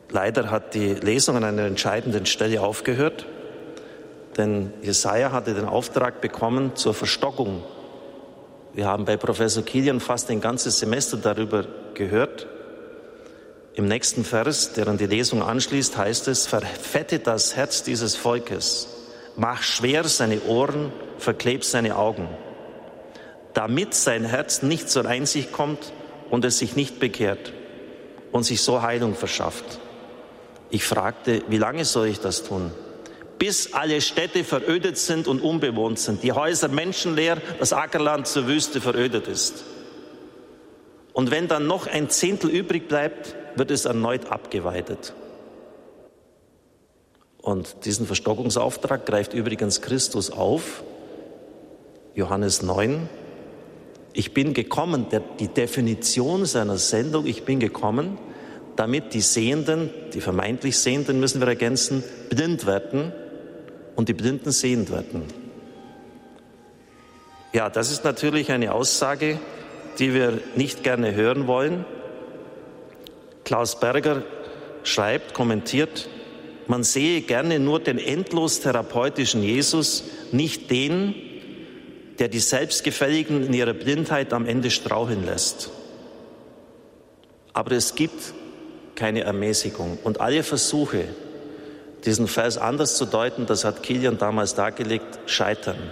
Leider 0.09 0.51
hat 0.51 0.73
die 0.73 0.93
Lesung 0.93 1.37
an 1.37 1.45
einer 1.45 1.63
entscheidenden 1.63 2.25
Stelle 2.25 2.59
aufgehört, 2.59 3.25
denn 4.35 4.73
Jesaja 4.81 5.31
hatte 5.31 5.53
den 5.53 5.69
Auftrag 5.69 6.19
bekommen 6.19 6.75
zur 6.75 6.93
Verstockung. 6.93 7.63
Wir 8.73 8.87
haben 8.87 9.05
bei 9.05 9.15
Professor 9.15 9.63
Kilian 9.63 10.01
fast 10.01 10.29
ein 10.29 10.41
ganzes 10.41 10.79
Semester 10.79 11.15
darüber 11.15 11.63
gehört. 11.93 12.45
Im 13.75 13.85
nächsten 13.85 14.25
Vers, 14.25 14.73
der 14.73 14.89
an 14.89 14.97
die 14.97 15.05
Lesung 15.05 15.41
anschließt, 15.41 15.97
heißt 15.97 16.27
es, 16.27 16.45
verfette 16.45 17.19
das 17.19 17.55
Herz 17.55 17.83
dieses 17.83 18.17
Volkes, 18.17 18.92
mach 19.35 19.63
schwer 19.63 20.03
seine 20.05 20.41
Ohren, 20.43 20.91
verkleb 21.17 21.63
seine 21.63 21.95
Augen, 21.95 22.27
damit 23.53 23.93
sein 23.93 24.25
Herz 24.25 24.61
nicht 24.61 24.89
zur 24.89 25.05
Einsicht 25.05 25.51
kommt 25.51 25.93
und 26.29 26.45
es 26.45 26.59
sich 26.59 26.75
nicht 26.75 26.99
bekehrt 26.99 27.53
und 28.31 28.43
sich 28.43 28.61
so 28.61 28.81
Heilung 28.81 29.15
verschafft. 29.15 29.79
Ich 30.69 30.83
fragte, 30.83 31.43
wie 31.49 31.57
lange 31.57 31.85
soll 31.85 32.07
ich 32.07 32.19
das 32.19 32.43
tun? 32.43 32.71
Bis 33.37 33.73
alle 33.73 34.01
Städte 34.01 34.43
verödet 34.43 34.97
sind 34.97 35.27
und 35.27 35.41
unbewohnt 35.41 35.99
sind, 35.99 36.23
die 36.23 36.31
Häuser 36.31 36.69
menschenleer, 36.69 37.37
das 37.59 37.73
Ackerland 37.73 38.27
zur 38.27 38.47
Wüste 38.47 38.81
verödet 38.81 39.27
ist. 39.27 39.63
Und 41.13 41.29
wenn 41.29 41.47
dann 41.47 41.67
noch 41.67 41.85
ein 41.85 42.09
Zehntel 42.09 42.49
übrig 42.49 42.87
bleibt, 42.87 43.35
wird 43.55 43.69
es 43.69 43.85
erneut 43.85 44.31
abgeweidet. 44.31 45.13
Und 47.43 47.83
diesen 47.83 48.07
Verstockungsauftrag 48.07 49.05
greift 49.05 49.33
übrigens 49.33 49.81
Christus 49.81 50.31
auf. 50.31 50.81
Johannes 52.15 52.61
9, 52.61 53.09
ich 54.13 54.33
bin 54.33 54.53
gekommen, 54.53 55.07
der, 55.11 55.19
die 55.39 55.49
Definition 55.49 56.45
seiner 56.45 56.77
Sendung, 56.77 57.25
ich 57.25 57.43
bin 57.43 57.59
gekommen, 57.59 58.17
damit 58.77 59.13
die 59.13 59.19
Sehenden, 59.19 59.89
die 60.13 60.21
vermeintlich 60.21 60.77
Sehenden 60.77 61.19
müssen 61.19 61.41
wir 61.41 61.47
ergänzen, 61.49 62.03
blind 62.29 62.65
werden 62.65 63.11
und 63.97 64.07
die 64.07 64.13
Blinden 64.13 64.51
sehend 64.51 64.89
werden. 64.89 65.23
Ja, 67.51 67.69
das 67.69 67.91
ist 67.91 68.05
natürlich 68.05 68.51
eine 68.53 68.73
Aussage, 68.73 69.37
die 69.99 70.13
wir 70.13 70.39
nicht 70.55 70.83
gerne 70.83 71.13
hören 71.13 71.45
wollen. 71.45 71.83
Klaus 73.43 73.81
Berger 73.81 74.23
schreibt, 74.83 75.33
kommentiert, 75.33 76.07
man 76.67 76.83
sehe 76.83 77.21
gerne 77.21 77.59
nur 77.59 77.79
den 77.79 77.97
endlos 77.97 78.59
therapeutischen 78.59 79.43
Jesus, 79.43 80.03
nicht 80.31 80.69
den, 80.71 81.15
der 82.19 82.27
die 82.27 82.39
Selbstgefälligen 82.39 83.45
in 83.45 83.53
ihrer 83.53 83.73
Blindheit 83.73 84.33
am 84.33 84.45
Ende 84.45 84.71
straucheln 84.71 85.25
lässt. 85.25 85.71
Aber 87.53 87.71
es 87.71 87.95
gibt 87.95 88.33
keine 88.95 89.21
Ermäßigung. 89.21 89.97
Und 90.03 90.21
alle 90.21 90.43
Versuche, 90.43 91.05
diesen 92.05 92.27
Vers 92.27 92.57
anders 92.57 92.97
zu 92.97 93.05
deuten, 93.05 93.45
das 93.45 93.65
hat 93.65 93.83
Kilian 93.83 94.17
damals 94.17 94.55
dargelegt, 94.55 95.19
scheitern. 95.25 95.91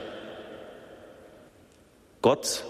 Gott 2.21 2.63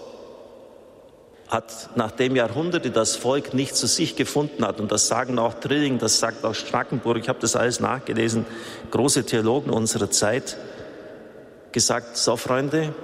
hat, 1.52 1.90
nachdem 1.96 2.34
Jahrhunderte 2.34 2.90
das 2.90 3.14
Volk 3.14 3.52
nicht 3.52 3.76
zu 3.76 3.86
sich 3.86 4.16
gefunden 4.16 4.64
hat, 4.64 4.80
und 4.80 4.90
das 4.90 5.06
sagen 5.06 5.38
auch 5.38 5.54
Trilling, 5.54 5.98
das 5.98 6.18
sagt 6.18 6.44
auch 6.44 6.54
Strackenburg, 6.54 7.18
ich 7.18 7.28
habe 7.28 7.40
das 7.40 7.56
alles 7.56 7.78
nachgelesen, 7.78 8.46
große 8.90 9.24
Theologen 9.26 9.70
unserer 9.70 10.10
Zeit, 10.10 10.56
gesagt, 11.70 12.16
so 12.16 12.36
Freunde, 12.36 12.94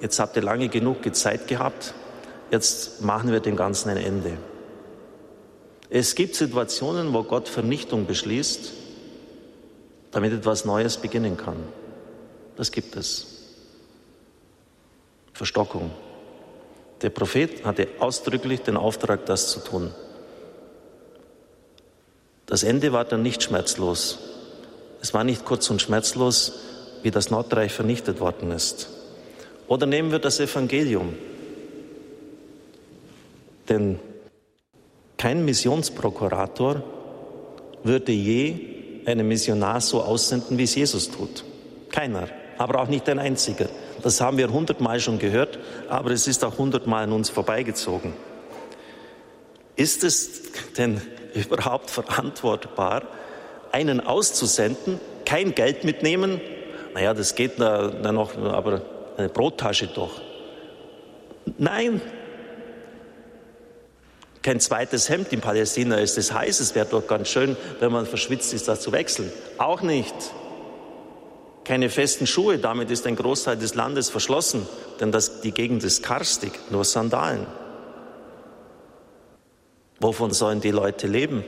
jetzt 0.00 0.18
habt 0.18 0.34
ihr 0.34 0.42
lange 0.42 0.68
genug 0.68 1.14
Zeit 1.14 1.46
gehabt, 1.46 1.94
jetzt 2.50 3.00
machen 3.00 3.30
wir 3.30 3.38
dem 3.38 3.54
Ganzen 3.54 3.90
ein 3.90 3.96
Ende. 3.96 4.32
Es 5.88 6.16
gibt 6.16 6.34
Situationen, 6.34 7.14
wo 7.14 7.22
Gott 7.22 7.48
Vernichtung 7.48 8.06
beschließt, 8.06 8.72
damit 10.10 10.32
etwas 10.32 10.64
Neues 10.64 10.96
beginnen 10.96 11.36
kann. 11.36 11.56
Das 12.56 12.72
gibt 12.72 12.96
es. 12.96 13.26
Verstockung. 15.32 15.92
Der 17.02 17.10
Prophet 17.10 17.64
hatte 17.64 17.88
ausdrücklich 17.98 18.62
den 18.62 18.76
Auftrag, 18.76 19.26
das 19.26 19.50
zu 19.50 19.60
tun. 19.60 19.94
Das 22.46 22.62
Ende 22.62 22.92
war 22.92 23.04
dann 23.04 23.22
nicht 23.22 23.42
schmerzlos. 23.42 24.18
Es 25.00 25.14
war 25.14 25.22
nicht 25.22 25.44
kurz 25.44 25.70
und 25.70 25.80
schmerzlos, 25.80 26.54
wie 27.02 27.10
das 27.10 27.30
Nordreich 27.30 27.72
vernichtet 27.72 28.20
worden 28.20 28.50
ist. 28.50 28.88
Oder 29.68 29.86
nehmen 29.86 30.10
wir 30.10 30.18
das 30.18 30.40
Evangelium. 30.40 31.14
Denn 33.68 34.00
kein 35.16 35.44
Missionsprokurator 35.44 36.82
würde 37.84 38.12
je 38.12 39.02
einen 39.04 39.28
Missionar 39.28 39.80
so 39.80 40.02
aussenden, 40.02 40.58
wie 40.58 40.64
es 40.64 40.74
Jesus 40.74 41.10
tut. 41.10 41.44
Keiner, 41.90 42.28
aber 42.56 42.80
auch 42.80 42.88
nicht 42.88 43.08
ein 43.08 43.18
einziger. 43.18 43.68
Das 44.02 44.20
haben 44.20 44.38
wir 44.38 44.50
hundertmal 44.50 45.00
schon 45.00 45.18
gehört, 45.18 45.58
aber 45.88 46.10
es 46.10 46.26
ist 46.26 46.44
auch 46.44 46.58
hundertmal 46.58 47.04
an 47.04 47.12
uns 47.12 47.30
vorbeigezogen. 47.30 48.12
Ist 49.76 50.04
es 50.04 50.42
denn 50.76 51.00
überhaupt 51.34 51.90
verantwortbar, 51.90 53.02
einen 53.72 54.00
auszusenden, 54.00 55.00
kein 55.24 55.54
Geld 55.54 55.84
mitnehmen? 55.84 56.40
Naja, 56.94 57.14
das 57.14 57.34
geht 57.34 57.60
da, 57.60 57.88
da 57.88 58.12
noch, 58.12 58.36
aber 58.36 58.82
eine 59.16 59.28
Brottasche 59.28 59.88
doch. 59.88 60.20
Nein, 61.58 62.00
kein 64.42 64.60
zweites 64.60 65.08
Hemd 65.08 65.32
in 65.32 65.40
Palästina 65.40 65.96
ist 65.96 66.16
es 66.16 66.32
heiß. 66.32 66.60
Es 66.60 66.74
wäre 66.74 66.86
doch 66.86 67.06
ganz 67.06 67.28
schön, 67.28 67.56
wenn 67.80 67.92
man 67.92 68.06
verschwitzt 68.06 68.54
ist, 68.54 68.68
das 68.68 68.80
zu 68.80 68.92
wechseln. 68.92 69.30
Auch 69.58 69.82
nicht 69.82 70.14
keine 71.68 71.90
festen 71.90 72.26
Schuhe, 72.26 72.58
damit 72.58 72.90
ist 72.90 73.06
ein 73.06 73.14
Großteil 73.14 73.58
des 73.58 73.74
Landes 73.74 74.08
verschlossen, 74.08 74.66
denn 75.00 75.12
das, 75.12 75.42
die 75.42 75.52
Gegend 75.52 75.84
ist 75.84 76.02
karstig, 76.02 76.52
nur 76.70 76.82
Sandalen. 76.82 77.46
Wovon 80.00 80.30
sollen 80.30 80.62
die 80.62 80.70
Leute 80.70 81.06
leben? 81.06 81.44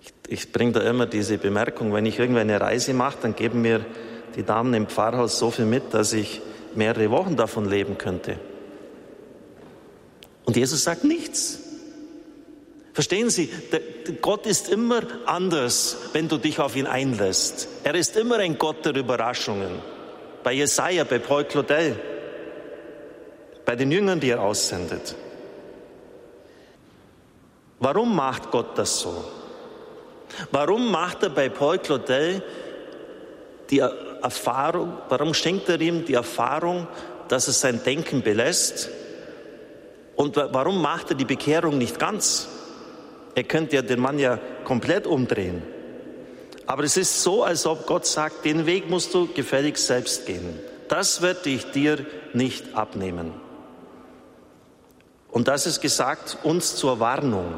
Ich, 0.00 0.12
ich 0.28 0.52
bringe 0.52 0.72
da 0.72 0.80
immer 0.82 1.06
diese 1.06 1.38
Bemerkung, 1.38 1.92
wenn 1.92 2.06
ich 2.06 2.20
irgendeine 2.20 2.60
Reise 2.60 2.94
mache, 2.94 3.18
dann 3.22 3.34
geben 3.34 3.62
mir 3.62 3.84
die 4.36 4.44
Damen 4.44 4.74
im 4.74 4.86
Pfarrhaus 4.86 5.40
so 5.40 5.50
viel 5.50 5.66
mit, 5.66 5.92
dass 5.92 6.12
ich 6.12 6.40
mehrere 6.76 7.10
Wochen 7.10 7.34
davon 7.34 7.68
leben 7.68 7.98
könnte. 7.98 8.38
Und 10.44 10.56
Jesus 10.56 10.84
sagt 10.84 11.02
nichts. 11.02 11.61
Verstehen 12.92 13.30
Sie, 13.30 13.48
Gott 14.20 14.46
ist 14.46 14.68
immer 14.68 15.00
anders, 15.24 15.96
wenn 16.12 16.28
du 16.28 16.36
dich 16.36 16.58
auf 16.60 16.76
ihn 16.76 16.86
einlässt. 16.86 17.68
Er 17.84 17.94
ist 17.94 18.16
immer 18.16 18.38
ein 18.38 18.58
Gott 18.58 18.84
der 18.84 18.94
Überraschungen. 18.94 19.80
Bei 20.42 20.52
Jesaja, 20.52 21.04
bei 21.04 21.18
Paul 21.18 21.44
Claudel, 21.44 21.96
bei 23.64 23.76
den 23.76 23.90
Jüngern, 23.90 24.20
die 24.20 24.30
er 24.30 24.42
aussendet. 24.42 25.14
Warum 27.78 28.14
macht 28.14 28.50
Gott 28.50 28.76
das 28.76 29.00
so? 29.00 29.24
Warum 30.50 30.90
macht 30.90 31.22
er 31.22 31.30
bei 31.30 31.48
Paul 31.48 31.78
Claudel 31.78 32.42
die 33.70 33.78
Erfahrung, 33.78 34.98
warum 35.08 35.32
schenkt 35.32 35.68
er 35.68 35.80
ihm 35.80 36.04
die 36.04 36.14
Erfahrung, 36.14 36.86
dass 37.28 37.46
er 37.46 37.54
sein 37.54 37.82
Denken 37.82 38.22
belässt? 38.22 38.90
Und 40.14 40.36
warum 40.36 40.82
macht 40.82 41.10
er 41.10 41.16
die 41.16 41.24
Bekehrung 41.24 41.78
nicht 41.78 41.98
ganz? 41.98 42.48
Er 43.34 43.44
könnte 43.44 43.76
ja 43.76 43.82
den 43.82 44.00
Mann 44.00 44.18
ja 44.18 44.38
komplett 44.64 45.06
umdrehen. 45.06 45.62
Aber 46.66 46.84
es 46.84 46.96
ist 46.96 47.22
so, 47.22 47.42
als 47.42 47.66
ob 47.66 47.86
Gott 47.86 48.06
sagt, 48.06 48.44
den 48.44 48.66
Weg 48.66 48.88
musst 48.88 49.12
du 49.14 49.26
gefälligst 49.32 49.86
selbst 49.86 50.26
gehen. 50.26 50.58
Das 50.88 51.22
werde 51.22 51.50
ich 51.50 51.70
dir 51.70 52.04
nicht 52.32 52.74
abnehmen. 52.74 53.32
Und 55.30 55.48
das 55.48 55.66
ist 55.66 55.80
gesagt 55.80 56.38
uns 56.42 56.76
zur 56.76 57.00
Warnung. 57.00 57.54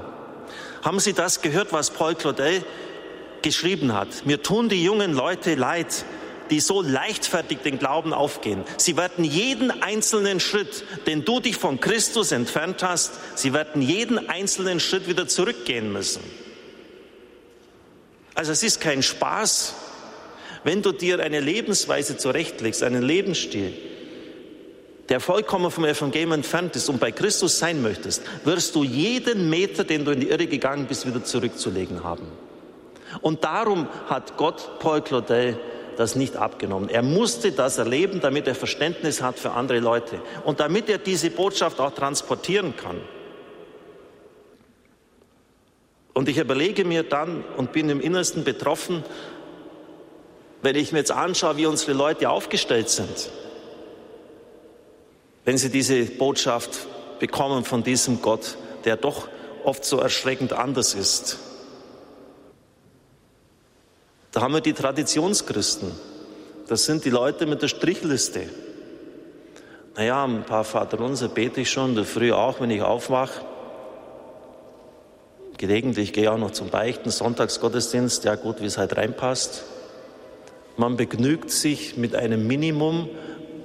Haben 0.82 1.00
Sie 1.00 1.12
das 1.12 1.42
gehört, 1.42 1.72
was 1.72 1.90
Paul 1.90 2.14
Claudel 2.14 2.62
geschrieben 3.42 3.92
hat? 3.92 4.26
Mir 4.26 4.42
tun 4.42 4.68
die 4.68 4.84
jungen 4.84 5.12
Leute 5.12 5.54
leid, 5.54 6.04
die 6.50 6.60
so 6.60 6.82
leichtfertig 6.82 7.58
den 7.58 7.78
Glauben 7.78 8.12
aufgehen. 8.12 8.64
Sie 8.76 8.96
werden 8.96 9.24
jeden 9.24 9.70
einzelnen 9.82 10.40
Schritt, 10.40 10.84
den 11.06 11.24
du 11.24 11.40
dich 11.40 11.56
von 11.56 11.80
Christus 11.80 12.32
entfernt 12.32 12.82
hast, 12.82 13.12
sie 13.34 13.52
werden 13.52 13.82
jeden 13.82 14.28
einzelnen 14.28 14.80
Schritt 14.80 15.08
wieder 15.08 15.26
zurückgehen 15.26 15.92
müssen. 15.92 16.22
Also 18.34 18.52
es 18.52 18.62
ist 18.62 18.80
kein 18.80 19.02
Spaß, 19.02 19.74
wenn 20.64 20.82
du 20.82 20.92
dir 20.92 21.20
eine 21.20 21.40
Lebensweise 21.40 22.16
zurechtlegst, 22.16 22.82
einen 22.82 23.02
Lebensstil, 23.02 23.72
der 25.08 25.20
vollkommen 25.20 25.70
vom 25.70 25.84
Evangelium 25.84 26.32
entfernt 26.32 26.74
ist 26.76 26.88
und 26.88 26.98
bei 26.98 27.12
Christus 27.12 27.58
sein 27.58 27.82
möchtest, 27.82 28.22
wirst 28.44 28.74
du 28.74 28.82
jeden 28.82 29.50
Meter, 29.50 29.84
den 29.84 30.04
du 30.04 30.12
in 30.12 30.20
die 30.20 30.30
Irre 30.30 30.46
gegangen 30.46 30.86
bist, 30.86 31.06
wieder 31.06 31.22
zurückzulegen 31.22 32.02
haben. 32.02 32.26
Und 33.20 33.44
darum 33.44 33.86
hat 34.08 34.36
Gott 34.36 34.78
Paul 34.78 35.02
Claudel 35.02 35.58
das 35.96 36.16
nicht 36.16 36.36
abgenommen. 36.36 36.88
Er 36.88 37.02
musste 37.02 37.52
das 37.52 37.78
erleben, 37.78 38.20
damit 38.20 38.46
er 38.46 38.54
Verständnis 38.54 39.22
hat 39.22 39.38
für 39.38 39.52
andere 39.52 39.80
Leute 39.80 40.20
und 40.44 40.60
damit 40.60 40.88
er 40.88 40.98
diese 40.98 41.30
Botschaft 41.30 41.80
auch 41.80 41.94
transportieren 41.94 42.76
kann. 42.76 43.00
Und 46.12 46.28
ich 46.28 46.38
überlege 46.38 46.84
mir 46.84 47.02
dann 47.02 47.44
und 47.56 47.72
bin 47.72 47.88
im 47.90 48.00
Innersten 48.00 48.44
betroffen, 48.44 49.04
wenn 50.62 50.76
ich 50.76 50.92
mir 50.92 50.98
jetzt 50.98 51.10
anschaue, 51.10 51.56
wie 51.56 51.66
unsere 51.66 51.92
Leute 51.92 52.30
aufgestellt 52.30 52.88
sind, 52.88 53.30
wenn 55.44 55.58
sie 55.58 55.68
diese 55.68 56.04
Botschaft 56.04 56.86
bekommen 57.18 57.64
von 57.64 57.82
diesem 57.82 58.22
Gott, 58.22 58.56
der 58.84 58.96
doch 58.96 59.28
oft 59.64 59.84
so 59.84 59.98
erschreckend 59.98 60.52
anders 60.52 60.94
ist. 60.94 61.38
Da 64.34 64.42
haben 64.42 64.52
wir 64.52 64.60
die 64.60 64.72
Traditionschristen. 64.72 65.92
Das 66.66 66.84
sind 66.84 67.04
die 67.04 67.10
Leute 67.10 67.46
mit 67.46 67.62
der 67.62 67.68
Strichliste. 67.68 68.48
Naja, 69.94 70.24
ein 70.24 70.44
paar 70.44 70.64
Vaterunser 70.64 71.28
bete 71.28 71.60
ich 71.60 71.70
schon, 71.70 71.94
der 71.94 72.04
Früh 72.04 72.32
auch, 72.32 72.60
wenn 72.60 72.70
ich 72.72 72.82
aufwache. 72.82 73.44
Gelegentlich 75.56 76.12
gehe 76.12 76.24
ich 76.24 76.28
auch 76.28 76.38
noch 76.38 76.50
zum 76.50 76.68
Beichten, 76.68 77.10
Sonntagsgottesdienst, 77.10 78.24
ja 78.24 78.34
gut, 78.34 78.60
wie 78.60 78.66
es 78.66 78.76
halt 78.76 78.96
reinpasst. 78.96 79.62
Man 80.76 80.96
begnügt 80.96 81.52
sich 81.52 81.96
mit 81.96 82.16
einem 82.16 82.44
Minimum, 82.48 83.08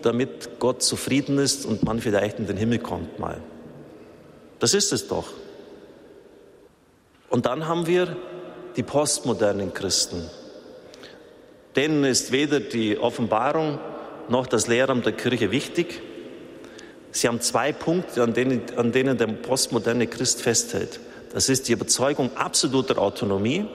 damit 0.04 0.60
Gott 0.60 0.84
zufrieden 0.84 1.40
ist 1.40 1.66
und 1.66 1.82
man 1.82 2.00
vielleicht 2.00 2.38
in 2.38 2.46
den 2.46 2.58
Himmel 2.58 2.78
kommt 2.78 3.18
mal. 3.18 3.42
Das 4.60 4.76
ist 4.76 4.94
es 4.94 5.08
doch. 5.08 5.30
Und 7.28 7.48
dann 7.48 7.68
haben 7.68 7.88
wir 7.88 8.16
die 8.76 8.84
postmodernen 8.84 9.74
Christen. 9.74 10.30
Denen 11.76 12.04
ist 12.04 12.32
weder 12.32 12.60
die 12.60 12.98
Offenbarung 12.98 13.80
noch 14.28 14.48
das 14.48 14.68
Lehramt 14.68 15.06
der 15.06 15.14
Kirche 15.14 15.52
wichtig. 15.52 16.02
Sie 17.12 17.28
haben 17.28 17.42
zwei 17.42 17.72
Punkte, 17.72 18.24
an 18.24 18.34
denen, 18.34 18.62
an 18.76 18.92
denen 18.92 19.18
der 19.18 19.28
postmoderne 19.28 20.08
Christ 20.08 20.42
festhält. 20.42 21.00
Das 21.34 21.50
ist 21.50 21.68
die 21.68 21.74
Überzeugung 21.74 22.36
absoluter 22.36 22.98
Autonomie. 23.00 23.66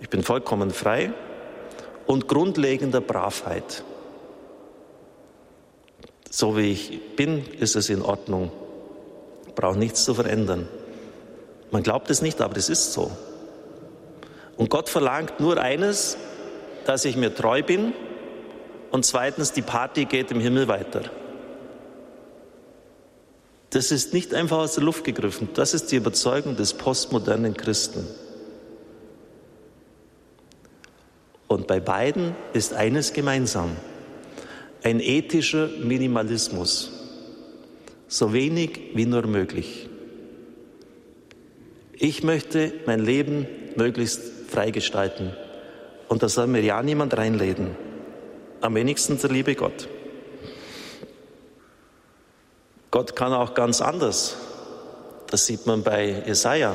Ich 0.00 0.08
bin 0.08 0.22
vollkommen 0.22 0.70
frei 0.70 1.12
und 2.06 2.28
grundlegender 2.28 3.00
Bravheit. 3.00 3.84
So 6.30 6.56
wie 6.56 6.72
ich 6.72 7.16
bin, 7.16 7.44
ist 7.58 7.76
es 7.76 7.88
in 7.88 8.02
Ordnung. 8.02 8.52
Brauche 9.54 9.78
nichts 9.78 10.04
zu 10.04 10.14
verändern. 10.14 10.68
Man 11.70 11.82
glaubt 11.82 12.10
es 12.10 12.22
nicht, 12.22 12.40
aber 12.40 12.56
es 12.56 12.68
ist 12.68 12.92
so. 12.92 13.10
Und 14.56 14.70
Gott 14.70 14.88
verlangt 14.88 15.40
nur 15.40 15.58
eines, 15.60 16.16
dass 16.86 17.04
ich 17.04 17.16
mir 17.16 17.34
treu 17.34 17.62
bin 17.62 17.92
und 18.90 19.04
zweitens, 19.04 19.52
die 19.52 19.62
Party 19.62 20.04
geht 20.06 20.30
im 20.30 20.40
Himmel 20.40 20.68
weiter. 20.68 21.02
Das 23.70 23.90
ist 23.90 24.14
nicht 24.14 24.32
einfach 24.32 24.58
aus 24.58 24.74
der 24.74 24.84
Luft 24.84 25.04
gegriffen. 25.04 25.48
Das 25.54 25.74
ist 25.74 25.92
die 25.92 25.96
Überzeugung 25.96 26.56
des 26.56 26.74
postmodernen 26.74 27.56
Christen. 27.56 28.06
Und 31.48 31.66
bei 31.66 31.80
beiden 31.80 32.34
ist 32.52 32.72
eines 32.72 33.12
gemeinsam. 33.12 33.76
Ein 34.82 35.00
ethischer 35.00 35.68
Minimalismus. 35.68 36.92
So 38.08 38.32
wenig 38.32 38.80
wie 38.94 39.06
nur 39.06 39.26
möglich. 39.26 39.88
Ich 41.92 42.22
möchte 42.22 42.72
mein 42.86 43.00
Leben 43.00 43.46
möglichst 43.74 44.20
frei 44.48 44.70
gestalten. 44.70 45.32
Und 46.08 46.22
da 46.22 46.28
soll 46.28 46.46
mir 46.46 46.60
ja 46.60 46.82
niemand 46.82 47.16
reinleden. 47.16 47.76
Am 48.60 48.74
wenigsten 48.74 49.18
der 49.18 49.30
liebe 49.30 49.54
Gott. 49.54 49.88
Gott 52.90 53.16
kann 53.16 53.32
auch 53.32 53.54
ganz 53.54 53.80
anders. 53.80 54.36
Das 55.28 55.46
sieht 55.46 55.66
man 55.66 55.82
bei 55.82 56.22
Jesaja. 56.26 56.74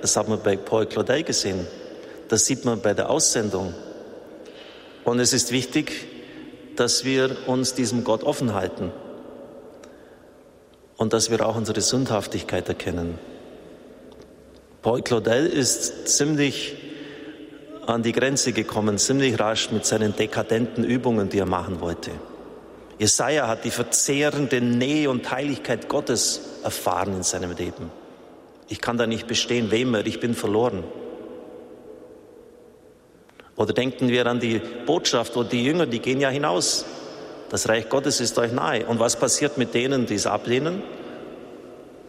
Das 0.00 0.16
hat 0.16 0.28
man 0.28 0.42
bei 0.42 0.56
Paul 0.56 0.86
Claudel 0.86 1.24
gesehen. 1.24 1.66
Das 2.28 2.46
sieht 2.46 2.64
man 2.64 2.80
bei 2.80 2.94
der 2.94 3.10
Aussendung. 3.10 3.74
Und 5.04 5.18
es 5.18 5.32
ist 5.32 5.50
wichtig, 5.50 6.06
dass 6.76 7.04
wir 7.04 7.36
uns 7.46 7.74
diesem 7.74 8.04
Gott 8.04 8.22
offen 8.22 8.54
halten 8.54 8.92
und 10.96 11.12
dass 11.12 11.30
wir 11.30 11.44
auch 11.44 11.56
unsere 11.56 11.80
Sündhaftigkeit 11.80 12.68
erkennen. 12.68 13.18
Paul 14.82 15.02
Claudel 15.02 15.46
ist 15.46 16.08
ziemlich 16.08 16.76
an 17.88 18.02
die 18.02 18.12
Grenze 18.12 18.52
gekommen, 18.52 18.98
ziemlich 18.98 19.38
rasch 19.40 19.70
mit 19.70 19.86
seinen 19.86 20.14
dekadenten 20.14 20.84
Übungen, 20.84 21.28
die 21.28 21.38
er 21.38 21.46
machen 21.46 21.80
wollte. 21.80 22.10
Jesaja 22.98 23.46
hat 23.46 23.64
die 23.64 23.70
verzehrende 23.70 24.60
Nähe 24.60 25.08
und 25.08 25.30
Heiligkeit 25.30 25.88
Gottes 25.88 26.40
erfahren 26.64 27.14
in 27.14 27.22
seinem 27.22 27.52
Leben. 27.52 27.90
Ich 28.68 28.80
kann 28.80 28.98
da 28.98 29.06
nicht 29.06 29.26
bestehen, 29.26 29.70
wem 29.70 29.94
er, 29.94 30.06
ich 30.06 30.20
bin 30.20 30.34
verloren. 30.34 30.84
Oder 33.56 33.72
denken 33.72 34.08
wir 34.08 34.26
an 34.26 34.40
die 34.40 34.60
Botschaft, 34.86 35.34
wo 35.34 35.42
die 35.42 35.64
Jünger, 35.64 35.86
die 35.86 36.00
gehen 36.00 36.20
ja 36.20 36.28
hinaus. 36.28 36.84
Das 37.50 37.68
Reich 37.68 37.88
Gottes 37.88 38.20
ist 38.20 38.38
euch 38.38 38.52
nahe. 38.52 38.86
Und 38.86 39.00
was 39.00 39.16
passiert 39.16 39.58
mit 39.58 39.74
denen, 39.74 40.06
die 40.06 40.14
es 40.14 40.26
ablehnen? 40.26 40.82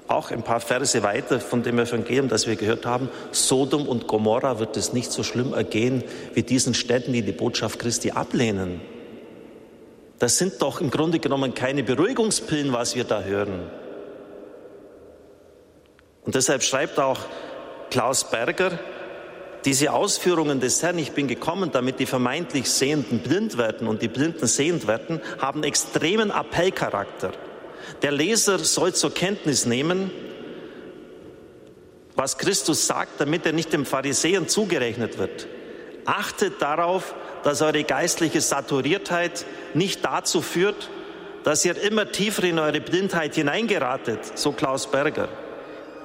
Auch 0.09 0.31
ein 0.31 0.43
paar 0.43 0.59
Verse 0.59 1.03
weiter 1.03 1.39
von 1.39 1.63
dem 1.63 1.77
Evangelium, 1.79 2.27
das 2.27 2.47
wir 2.47 2.55
gehört 2.55 2.85
haben, 2.85 3.09
Sodom 3.31 3.87
und 3.87 4.07
Gomorra 4.07 4.59
wird 4.59 4.75
es 4.75 4.91
nicht 4.91 5.11
so 5.11 5.23
schlimm 5.23 5.53
ergehen 5.53 6.03
wie 6.33 6.43
diesen 6.43 6.73
Städten, 6.73 7.13
die 7.13 7.21
die 7.21 7.31
Botschaft 7.31 7.79
Christi 7.79 8.11
ablehnen. 8.11 8.81
Das 10.17 10.37
sind 10.37 10.61
doch 10.61 10.81
im 10.81 10.89
Grunde 10.89 11.19
genommen 11.19 11.53
keine 11.53 11.83
Beruhigungspillen, 11.83 12.73
was 12.73 12.95
wir 12.95 13.03
da 13.05 13.21
hören. 13.21 13.69
Und 16.25 16.35
deshalb 16.35 16.63
schreibt 16.63 16.99
auch 16.99 17.19
Klaus 17.89 18.29
Berger, 18.29 18.77
diese 19.65 19.91
Ausführungen 19.93 20.59
des 20.59 20.81
Herrn, 20.81 20.97
ich 20.97 21.11
bin 21.11 21.27
gekommen, 21.27 21.71
damit 21.71 21.99
die 21.99 22.05
vermeintlich 22.05 22.69
Sehenden 22.69 23.19
blind 23.19 23.57
werden 23.57 23.87
und 23.87 24.01
die 24.01 24.07
Blinden 24.07 24.47
sehend 24.47 24.87
werden, 24.87 25.21
haben 25.39 25.63
extremen 25.63 26.31
Appellcharakter. 26.31 27.31
Der 28.01 28.11
Leser 28.11 28.59
soll 28.59 28.93
zur 28.93 29.13
Kenntnis 29.13 29.65
nehmen, 29.65 30.11
was 32.15 32.37
Christus 32.37 32.85
sagt, 32.85 33.21
damit 33.21 33.45
er 33.45 33.53
nicht 33.53 33.71
dem 33.71 33.85
Pharisäern 33.85 34.47
zugerechnet 34.47 35.17
wird. 35.17 35.47
Achtet 36.05 36.61
darauf, 36.61 37.15
dass 37.43 37.61
eure 37.61 37.83
geistliche 37.83 38.41
Saturiertheit 38.41 39.45
nicht 39.73 40.03
dazu 40.03 40.41
führt, 40.41 40.89
dass 41.43 41.63
ihr 41.63 41.81
immer 41.81 42.11
tiefer 42.11 42.43
in 42.43 42.59
eure 42.59 42.81
Blindheit 42.81 43.35
hineingeratet, 43.35 44.37
so 44.37 44.51
Klaus 44.51 44.91
Berger. 44.91 45.29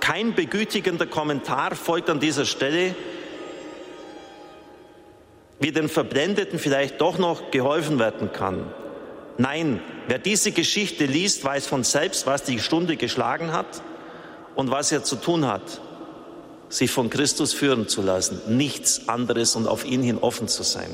Kein 0.01 0.35
begütigender 0.35 1.07
Kommentar 1.07 1.75
folgt 1.75 2.11
an 2.11 2.21
dieser 2.21 2.45
Stelle, 2.45 2.95
wie 5.59 5.73
den 5.73 5.89
Verblendeten 5.89 6.59
vielleicht 6.59 7.01
doch 7.01 7.19
noch 7.19 7.51
geholfen 7.51 7.99
werden 7.99 8.33
kann. 8.33 8.73
Nein, 9.37 9.81
wer 10.07 10.19
diese 10.19 10.53
Geschichte 10.53 11.07
liest, 11.07 11.45
weiß 11.45 11.67
von 11.67 11.83
selbst, 11.83 12.27
was 12.27 12.45
die 12.45 12.61
Stunde 12.61 12.97
geschlagen 12.97 13.53
hat 13.53 13.83
und 14.55 14.71
was 14.71 14.93
er 14.93 15.03
zu 15.03 15.17
tun 15.17 15.47
hat, 15.47 15.81
sich 16.69 16.91
von 16.91 17.11
Christus 17.11 17.53
führen 17.53 17.89
zu 17.89 18.03
lassen, 18.03 18.41
nichts 18.57 19.09
anderes 19.09 19.57
und 19.57 19.67
auf 19.67 19.85
ihn 19.85 20.03
hin 20.03 20.19
offen 20.19 20.49
zu 20.49 20.63
sein. 20.63 20.91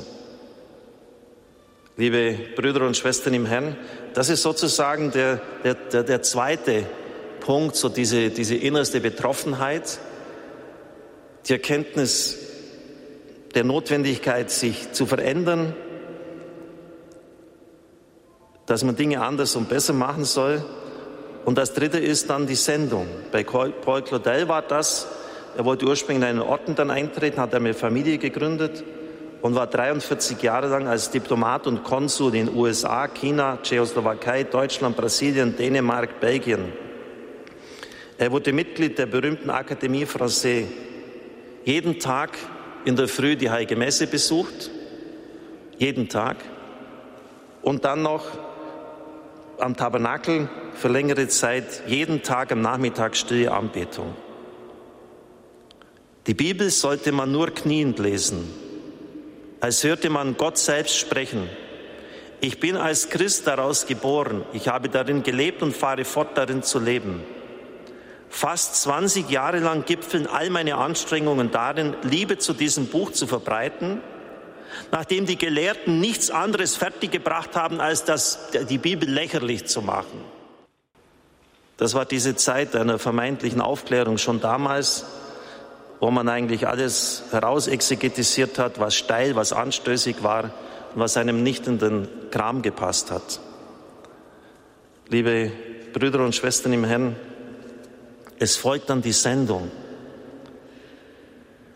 Liebe 1.97 2.37
Brüder 2.55 2.85
und 2.87 2.97
Schwestern 2.97 3.33
im 3.33 3.45
Herrn, 3.45 3.77
das 4.13 4.29
ist 4.29 4.41
sozusagen 4.41 5.11
der, 5.11 5.41
der, 5.63 5.75
der, 5.75 6.03
der 6.03 6.21
zweite 6.23 6.85
Punkt, 7.41 7.75
so 7.75 7.89
diese, 7.89 8.29
diese 8.29 8.55
innerste 8.55 9.01
Betroffenheit, 9.01 9.99
die 11.47 11.53
Erkenntnis 11.53 12.39
der 13.53 13.65
Notwendigkeit, 13.65 14.49
sich 14.49 14.93
zu 14.93 15.05
verändern, 15.05 15.75
dass 18.71 18.85
man 18.85 18.95
Dinge 18.95 19.19
anders 19.19 19.57
und 19.57 19.67
besser 19.67 19.91
machen 19.91 20.23
soll. 20.23 20.63
Und 21.43 21.57
das 21.57 21.73
Dritte 21.73 21.99
ist 21.99 22.29
dann 22.29 22.47
die 22.47 22.55
Sendung. 22.55 23.05
Bei 23.29 23.43
Paul 23.43 24.01
Claudel 24.01 24.47
war 24.47 24.61
das, 24.61 25.09
er 25.57 25.65
wollte 25.65 25.85
ursprünglich 25.85 26.23
in 26.23 26.37
einen 26.37 26.47
Orden 26.47 26.73
dann 26.73 26.89
eintreten, 26.89 27.41
hat 27.41 27.53
eine 27.53 27.73
Familie 27.73 28.17
gegründet 28.17 28.81
und 29.41 29.55
war 29.55 29.67
43 29.67 30.41
Jahre 30.41 30.69
lang 30.69 30.87
als 30.87 31.11
Diplomat 31.11 31.67
und 31.67 31.83
Konsul 31.83 32.33
in 32.33 32.55
USA, 32.55 33.09
China, 33.09 33.59
Tschechoslowakei, 33.61 34.43
Deutschland, 34.45 34.95
Brasilien, 34.95 35.53
Dänemark, 35.57 36.21
Belgien. 36.21 36.71
Er 38.17 38.31
wurde 38.31 38.53
Mitglied 38.53 38.97
der 38.97 39.07
berühmten 39.07 39.49
Akademie 39.49 40.05
Française. 40.05 40.67
Jeden 41.65 41.99
Tag 41.99 42.37
in 42.85 42.95
der 42.95 43.09
Früh 43.09 43.35
die 43.35 43.49
Heilige 43.49 43.75
Messe 43.75 44.07
besucht, 44.07 44.71
jeden 45.77 46.07
Tag. 46.07 46.37
Und 47.61 47.83
dann 47.83 48.03
noch 48.03 48.23
am 49.61 49.77
Tabernakel 49.77 50.49
für 50.73 50.87
längere 50.87 51.27
Zeit 51.27 51.83
jeden 51.87 52.23
Tag 52.23 52.51
am 52.51 52.61
Nachmittag 52.61 53.15
stille 53.15 53.51
Anbetung. 53.51 54.15
Die 56.27 56.33
Bibel 56.33 56.69
sollte 56.69 57.11
man 57.11 57.31
nur 57.31 57.51
kniend 57.51 57.99
lesen, 57.99 58.51
als 59.59 59.83
hörte 59.83 60.09
man 60.09 60.37
Gott 60.37 60.57
selbst 60.57 60.97
sprechen. 60.97 61.49
Ich 62.41 62.59
bin 62.59 62.75
als 62.75 63.09
Christ 63.09 63.47
daraus 63.47 63.85
geboren, 63.85 64.43
ich 64.53 64.67
habe 64.67 64.89
darin 64.89 65.23
gelebt 65.23 65.61
und 65.61 65.75
fahre 65.75 66.05
fort 66.05 66.37
darin 66.37 66.63
zu 66.63 66.79
leben. 66.79 67.21
Fast 68.29 68.81
20 68.83 69.29
Jahre 69.29 69.59
lang 69.59 69.85
gipfeln 69.85 70.25
all 70.25 70.49
meine 70.49 70.75
Anstrengungen 70.77 71.51
darin, 71.51 71.95
Liebe 72.03 72.37
zu 72.37 72.53
diesem 72.53 72.87
Buch 72.87 73.11
zu 73.11 73.27
verbreiten 73.27 74.01
nachdem 74.91 75.25
die 75.25 75.37
Gelehrten 75.37 75.99
nichts 75.99 76.29
anderes 76.29 76.75
fertiggebracht 76.75 77.55
haben, 77.55 77.79
als 77.81 78.03
das, 78.03 78.49
die 78.69 78.77
Bibel 78.77 79.09
lächerlich 79.09 79.65
zu 79.65 79.81
machen. 79.81 80.23
Das 81.77 81.93
war 81.93 82.05
diese 82.05 82.35
Zeit 82.35 82.75
einer 82.75 82.99
vermeintlichen 82.99 83.59
Aufklärung 83.59 84.17
schon 84.17 84.39
damals, 84.39 85.05
wo 85.99 86.11
man 86.11 86.29
eigentlich 86.29 86.67
alles 86.67 87.23
herausexegetisiert 87.31 88.59
hat, 88.59 88.79
was 88.79 88.95
steil, 88.95 89.35
was 89.35 89.53
anstößig 89.53 90.23
war 90.23 90.45
und 90.93 91.01
was 91.01 91.17
einem 91.17 91.43
nicht 91.43 91.67
in 91.67 91.79
den 91.79 92.07
Kram 92.29 92.61
gepasst 92.61 93.11
hat. 93.11 93.39
Liebe 95.09 95.51
Brüder 95.93 96.19
und 96.19 96.35
Schwestern 96.35 96.73
im 96.73 96.83
Herrn, 96.83 97.15
es 98.39 98.57
folgt 98.57 98.89
dann 98.89 99.01
die 99.01 99.11
Sendung. 99.11 99.69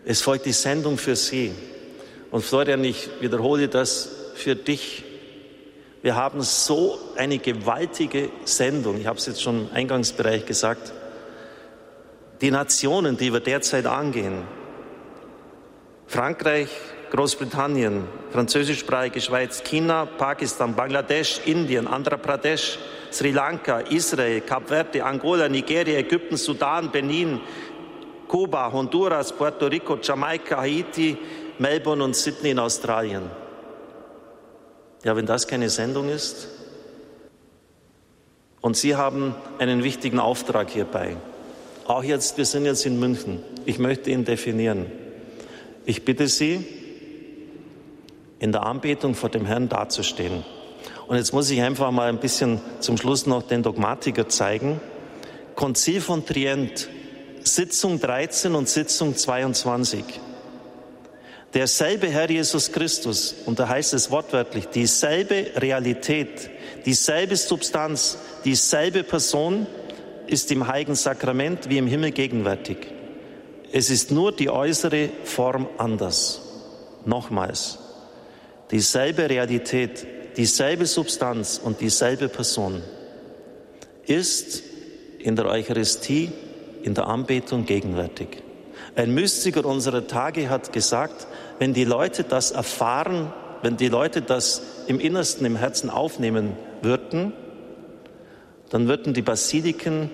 Es 0.05 0.21
folgt 0.21 0.45
die 0.45 0.53
Sendung 0.53 0.97
für 0.97 1.15
Sie. 1.15 1.51
Und 2.31 2.43
Florian, 2.43 2.83
ich 2.83 3.09
wiederhole 3.21 3.67
das 3.67 4.09
für 4.35 4.55
dich. 4.55 5.03
Wir 6.01 6.15
haben 6.15 6.41
so 6.41 6.99
eine 7.15 7.39
gewaltige 7.39 8.29
Sendung. 8.43 8.99
Ich 8.99 9.07
habe 9.07 9.17
es 9.17 9.25
jetzt 9.25 9.41
schon 9.41 9.67
im 9.67 9.73
Eingangsbereich 9.73 10.45
gesagt. 10.45 10.93
Die 12.41 12.51
Nationen, 12.51 13.17
die 13.17 13.31
wir 13.33 13.39
derzeit 13.39 13.85
angehen. 13.85 14.43
Frankreich, 16.07 16.69
Großbritannien, 17.11 18.03
französischsprachige 18.31 19.21
Schweiz, 19.21 19.63
China, 19.63 20.05
Pakistan, 20.05 20.75
Bangladesch, 20.75 21.39
Indien, 21.45 21.87
Andhra 21.87 22.17
Pradesh, 22.17 22.77
Sri 23.11 23.31
Lanka, 23.31 23.79
Israel, 23.79 24.41
Kap 24.41 24.67
Verde, 24.67 25.03
Angola, 25.03 25.47
Nigeria, 25.47 25.97
Ägypten, 25.97 26.35
Sudan, 26.35 26.91
Benin, 26.91 27.39
Kuba, 28.27 28.71
Honduras, 28.71 29.31
Puerto 29.31 29.67
Rico, 29.67 29.97
Jamaika, 29.97 30.57
Haiti, 30.57 31.17
Melbourne 31.59 32.03
und 32.03 32.15
Sydney 32.15 32.51
in 32.51 32.59
Australien. 32.59 33.23
Ja, 35.03 35.15
wenn 35.15 35.25
das 35.25 35.47
keine 35.47 35.69
Sendung 35.69 36.09
ist, 36.09 36.47
Und 38.65 38.75
Sie 38.75 38.95
haben 38.95 39.35
einen 39.59 39.83
wichtigen 39.83 40.17
Auftrag 40.17 40.71
hierbei. 40.71 41.17
Auch 41.85 42.03
jetzt, 42.03 42.39
wir 42.39 42.45
sind 42.45 42.65
jetzt 42.65 42.83
in 42.87 42.99
München. 42.99 43.43
Ich 43.63 43.77
möchte 43.77 44.09
ihn 44.09 44.25
definieren. 44.25 44.87
Ich 45.85 46.03
bitte 46.03 46.27
Sie, 46.27 46.65
in 48.39 48.51
der 48.51 48.65
Anbetung 48.65 49.13
vor 49.13 49.29
dem 49.29 49.45
Herrn 49.45 49.69
dazustehen. 49.69 50.43
Und 51.05 51.15
jetzt 51.15 51.31
muss 51.31 51.51
ich 51.51 51.61
einfach 51.61 51.91
mal 51.91 52.09
ein 52.09 52.19
bisschen 52.19 52.59
zum 52.79 52.97
Schluss 52.97 53.27
noch 53.27 53.43
den 53.43 53.61
Dogmatiker 53.61 54.29
zeigen. 54.29 54.81
Konzil 55.53 56.01
von 56.01 56.25
Trient, 56.25 56.89
Sitzung 57.43 57.99
13 57.99 58.55
und 58.55 58.67
Sitzung 58.67 59.15
22. 59.15 60.03
Derselbe 61.55 62.09
Herr 62.09 62.29
Jesus 62.29 62.69
Christus, 62.69 63.33
und 63.45 63.59
da 63.59 63.69
heißt 63.69 63.93
es 63.93 64.11
wortwörtlich, 64.11 64.67
dieselbe 64.67 65.51
Realität, 65.55 66.49
dieselbe 66.85 67.37
Substanz, 67.37 68.17
dieselbe 68.43 69.03
Person 69.03 69.65
ist 70.27 70.51
im 70.51 70.67
heiligen 70.67 70.95
Sakrament 70.95 71.69
wie 71.69 71.77
im 71.77 71.87
Himmel 71.87 72.11
gegenwärtig. 72.11 72.87
Es 73.71 73.89
ist 73.89 74.11
nur 74.11 74.33
die 74.33 74.49
äußere 74.49 75.09
Form 75.23 75.69
anders. 75.77 76.41
Nochmals, 77.05 77.79
dieselbe 78.71 79.29
Realität, 79.29 80.05
dieselbe 80.35 80.85
Substanz 80.85 81.61
und 81.63 81.79
dieselbe 81.79 82.27
Person 82.27 82.81
ist 84.05 84.61
in 85.19 85.37
der 85.37 85.45
Eucharistie, 85.45 86.33
in 86.83 86.95
der 86.95 87.07
Anbetung 87.07 87.65
gegenwärtig. 87.65 88.43
Ein 88.95 89.13
Mystiker 89.13 89.65
unserer 89.65 90.07
Tage 90.07 90.49
hat 90.49 90.71
gesagt, 90.71 91.27
wenn 91.59 91.73
die 91.73 91.85
Leute 91.85 92.23
das 92.23 92.51
erfahren, 92.51 93.31
wenn 93.61 93.77
die 93.77 93.87
Leute 93.87 94.21
das 94.21 94.61
im 94.87 94.99
Innersten, 94.99 95.45
im 95.45 95.55
Herzen 95.55 95.89
aufnehmen 95.89 96.57
würden, 96.81 97.33
dann 98.69 98.87
würden 98.87 99.13
die 99.13 99.21
Basiliken 99.21 100.09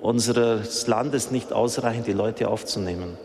unseres 0.00 0.86
Landes 0.86 1.30
nicht 1.30 1.52
ausreichen, 1.52 2.04
die 2.04 2.12
Leute 2.12 2.48
aufzunehmen. 2.48 3.16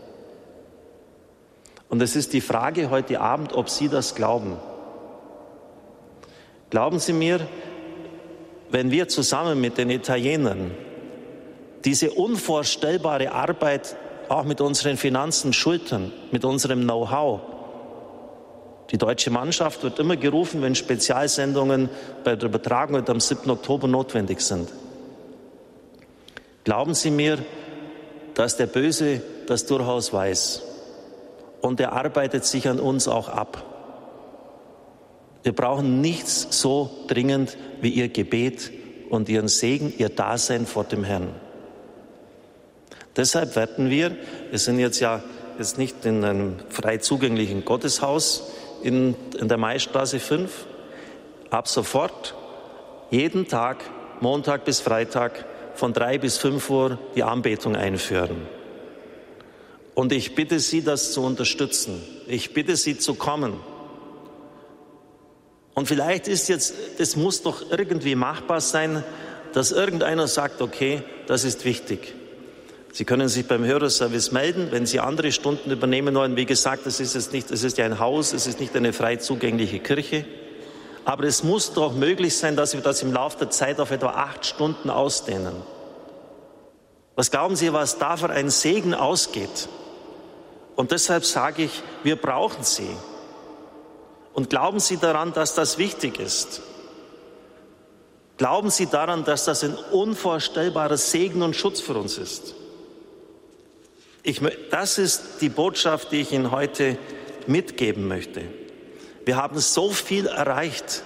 Und 1.88 2.02
es 2.02 2.16
ist 2.16 2.32
die 2.32 2.40
Frage 2.40 2.90
heute 2.90 3.20
Abend, 3.20 3.52
ob 3.52 3.70
Sie 3.70 3.88
das 3.88 4.14
glauben. 4.14 4.56
Glauben 6.70 6.98
Sie 6.98 7.14
mir, 7.14 7.40
wenn 8.70 8.90
wir 8.90 9.08
zusammen 9.08 9.60
mit 9.60 9.78
den 9.78 9.88
Italienern 9.88 10.72
diese 11.84 12.10
unvorstellbare 12.10 13.32
Arbeit 13.32 13.96
auch 14.28 14.44
mit 14.44 14.60
unseren 14.60 14.96
Finanzen 14.96 15.52
schultern, 15.52 16.12
mit 16.30 16.44
unserem 16.44 16.82
Know-how, 16.82 17.40
die 18.90 18.96
deutsche 18.96 19.30
Mannschaft 19.30 19.82
wird 19.82 19.98
immer 19.98 20.16
gerufen, 20.16 20.62
wenn 20.62 20.74
Spezialsendungen 20.74 21.90
bei 22.24 22.36
der 22.36 22.48
Übertragung 22.48 23.06
am 23.06 23.20
7. 23.20 23.50
Oktober 23.50 23.86
notwendig 23.86 24.40
sind. 24.40 24.70
Glauben 26.64 26.94
Sie 26.94 27.10
mir, 27.10 27.38
dass 28.34 28.56
der 28.56 28.66
Böse 28.66 29.20
das 29.46 29.66
durchaus 29.66 30.12
weiß 30.12 30.62
und 31.60 31.80
er 31.80 31.92
arbeitet 31.92 32.44
sich 32.44 32.68
an 32.68 32.80
uns 32.80 33.08
auch 33.08 33.28
ab. 33.28 33.62
Wir 35.42 35.54
brauchen 35.54 36.00
nichts 36.00 36.46
so 36.50 36.90
dringend 37.08 37.56
wie 37.80 37.90
Ihr 37.90 38.08
Gebet 38.08 38.70
und 39.10 39.28
Ihren 39.28 39.48
Segen, 39.48 39.92
Ihr 39.98 40.08
Dasein 40.08 40.66
vor 40.66 40.84
dem 40.84 41.04
Herrn. 41.04 41.34
Deshalb 43.18 43.56
werden 43.56 43.90
wir, 43.90 44.16
wir 44.48 44.58
sind 44.58 44.78
jetzt 44.78 45.00
ja 45.00 45.22
jetzt 45.58 45.76
nicht 45.76 46.06
in 46.06 46.24
einem 46.24 46.56
frei 46.70 46.98
zugänglichen 46.98 47.64
Gotteshaus 47.64 48.44
in, 48.82 49.16
in 49.38 49.48
der 49.48 49.58
Maistraße 49.58 50.20
5, 50.20 50.66
ab 51.50 51.68
sofort 51.68 52.34
jeden 53.10 53.48
Tag, 53.48 53.78
Montag 54.20 54.64
bis 54.64 54.80
Freitag, 54.80 55.44
von 55.74 55.92
drei 55.92 56.18
bis 56.18 56.38
fünf 56.38 56.70
Uhr 56.70 56.98
die 57.14 57.24
Anbetung 57.24 57.76
einführen. 57.76 58.46
Und 59.94 60.12
ich 60.12 60.36
bitte 60.36 60.60
Sie, 60.60 60.82
das 60.82 61.12
zu 61.12 61.22
unterstützen. 61.22 62.00
Ich 62.28 62.54
bitte 62.54 62.76
Sie 62.76 62.98
zu 62.98 63.14
kommen. 63.14 63.54
Und 65.74 65.88
vielleicht 65.88 66.28
ist 66.28 66.48
jetzt, 66.48 66.74
es 66.98 67.16
muss 67.16 67.42
doch 67.42 67.70
irgendwie 67.70 68.14
machbar 68.14 68.60
sein, 68.60 69.02
dass 69.54 69.72
irgendeiner 69.72 70.28
sagt, 70.28 70.62
okay, 70.62 71.02
das 71.26 71.44
ist 71.44 71.64
wichtig. 71.64 72.14
Sie 72.98 73.04
können 73.04 73.28
sich 73.28 73.46
beim 73.46 73.64
Hörerservice 73.64 74.32
melden, 74.32 74.72
wenn 74.72 74.84
Sie 74.84 74.98
andere 74.98 75.30
Stunden 75.30 75.70
übernehmen 75.70 76.16
wollen. 76.16 76.34
Wie 76.34 76.46
gesagt, 76.46 76.84
es 76.84 76.98
ist 76.98 77.14
jetzt 77.14 77.32
nicht, 77.32 77.48
es 77.52 77.62
ist 77.62 77.78
ja 77.78 77.84
ein 77.84 78.00
Haus, 78.00 78.32
es 78.32 78.48
ist 78.48 78.58
nicht 78.58 78.74
eine 78.74 78.92
frei 78.92 79.14
zugängliche 79.14 79.78
Kirche. 79.78 80.24
Aber 81.04 81.22
es 81.22 81.44
muss 81.44 81.72
doch 81.72 81.94
möglich 81.94 82.36
sein, 82.36 82.56
dass 82.56 82.74
wir 82.74 82.80
das 82.80 83.00
im 83.04 83.12
Laufe 83.12 83.38
der 83.38 83.50
Zeit 83.50 83.78
auf 83.78 83.92
etwa 83.92 84.08
acht 84.08 84.44
Stunden 84.44 84.90
ausdehnen. 84.90 85.54
Was 87.14 87.30
glauben 87.30 87.54
Sie, 87.54 87.72
was 87.72 87.98
da 87.98 88.16
für 88.16 88.30
ein 88.30 88.50
Segen 88.50 88.94
ausgeht? 88.94 89.68
Und 90.74 90.90
deshalb 90.90 91.24
sage 91.24 91.62
ich, 91.62 91.82
wir 92.02 92.16
brauchen 92.16 92.64
sie. 92.64 92.90
Und 94.32 94.50
glauben 94.50 94.80
Sie 94.80 94.96
daran, 94.96 95.32
dass 95.32 95.54
das 95.54 95.78
wichtig 95.78 96.18
ist. 96.18 96.62
Glauben 98.38 98.70
Sie 98.70 98.86
daran, 98.86 99.22
dass 99.22 99.44
das 99.44 99.62
ein 99.62 99.76
unvorstellbarer 99.92 100.96
Segen 100.96 101.42
und 101.42 101.54
Schutz 101.54 101.80
für 101.80 101.94
uns 101.94 102.18
ist. 102.18 102.56
Ich, 104.28 104.42
das 104.70 104.98
ist 104.98 105.40
die 105.40 105.48
Botschaft, 105.48 106.12
die 106.12 106.20
ich 106.20 106.32
Ihnen 106.32 106.50
heute 106.50 106.98
mitgeben 107.46 108.06
möchte. 108.08 108.42
Wir 109.24 109.36
haben 109.36 109.58
so 109.58 109.88
viel 109.88 110.26
erreicht. 110.26 111.02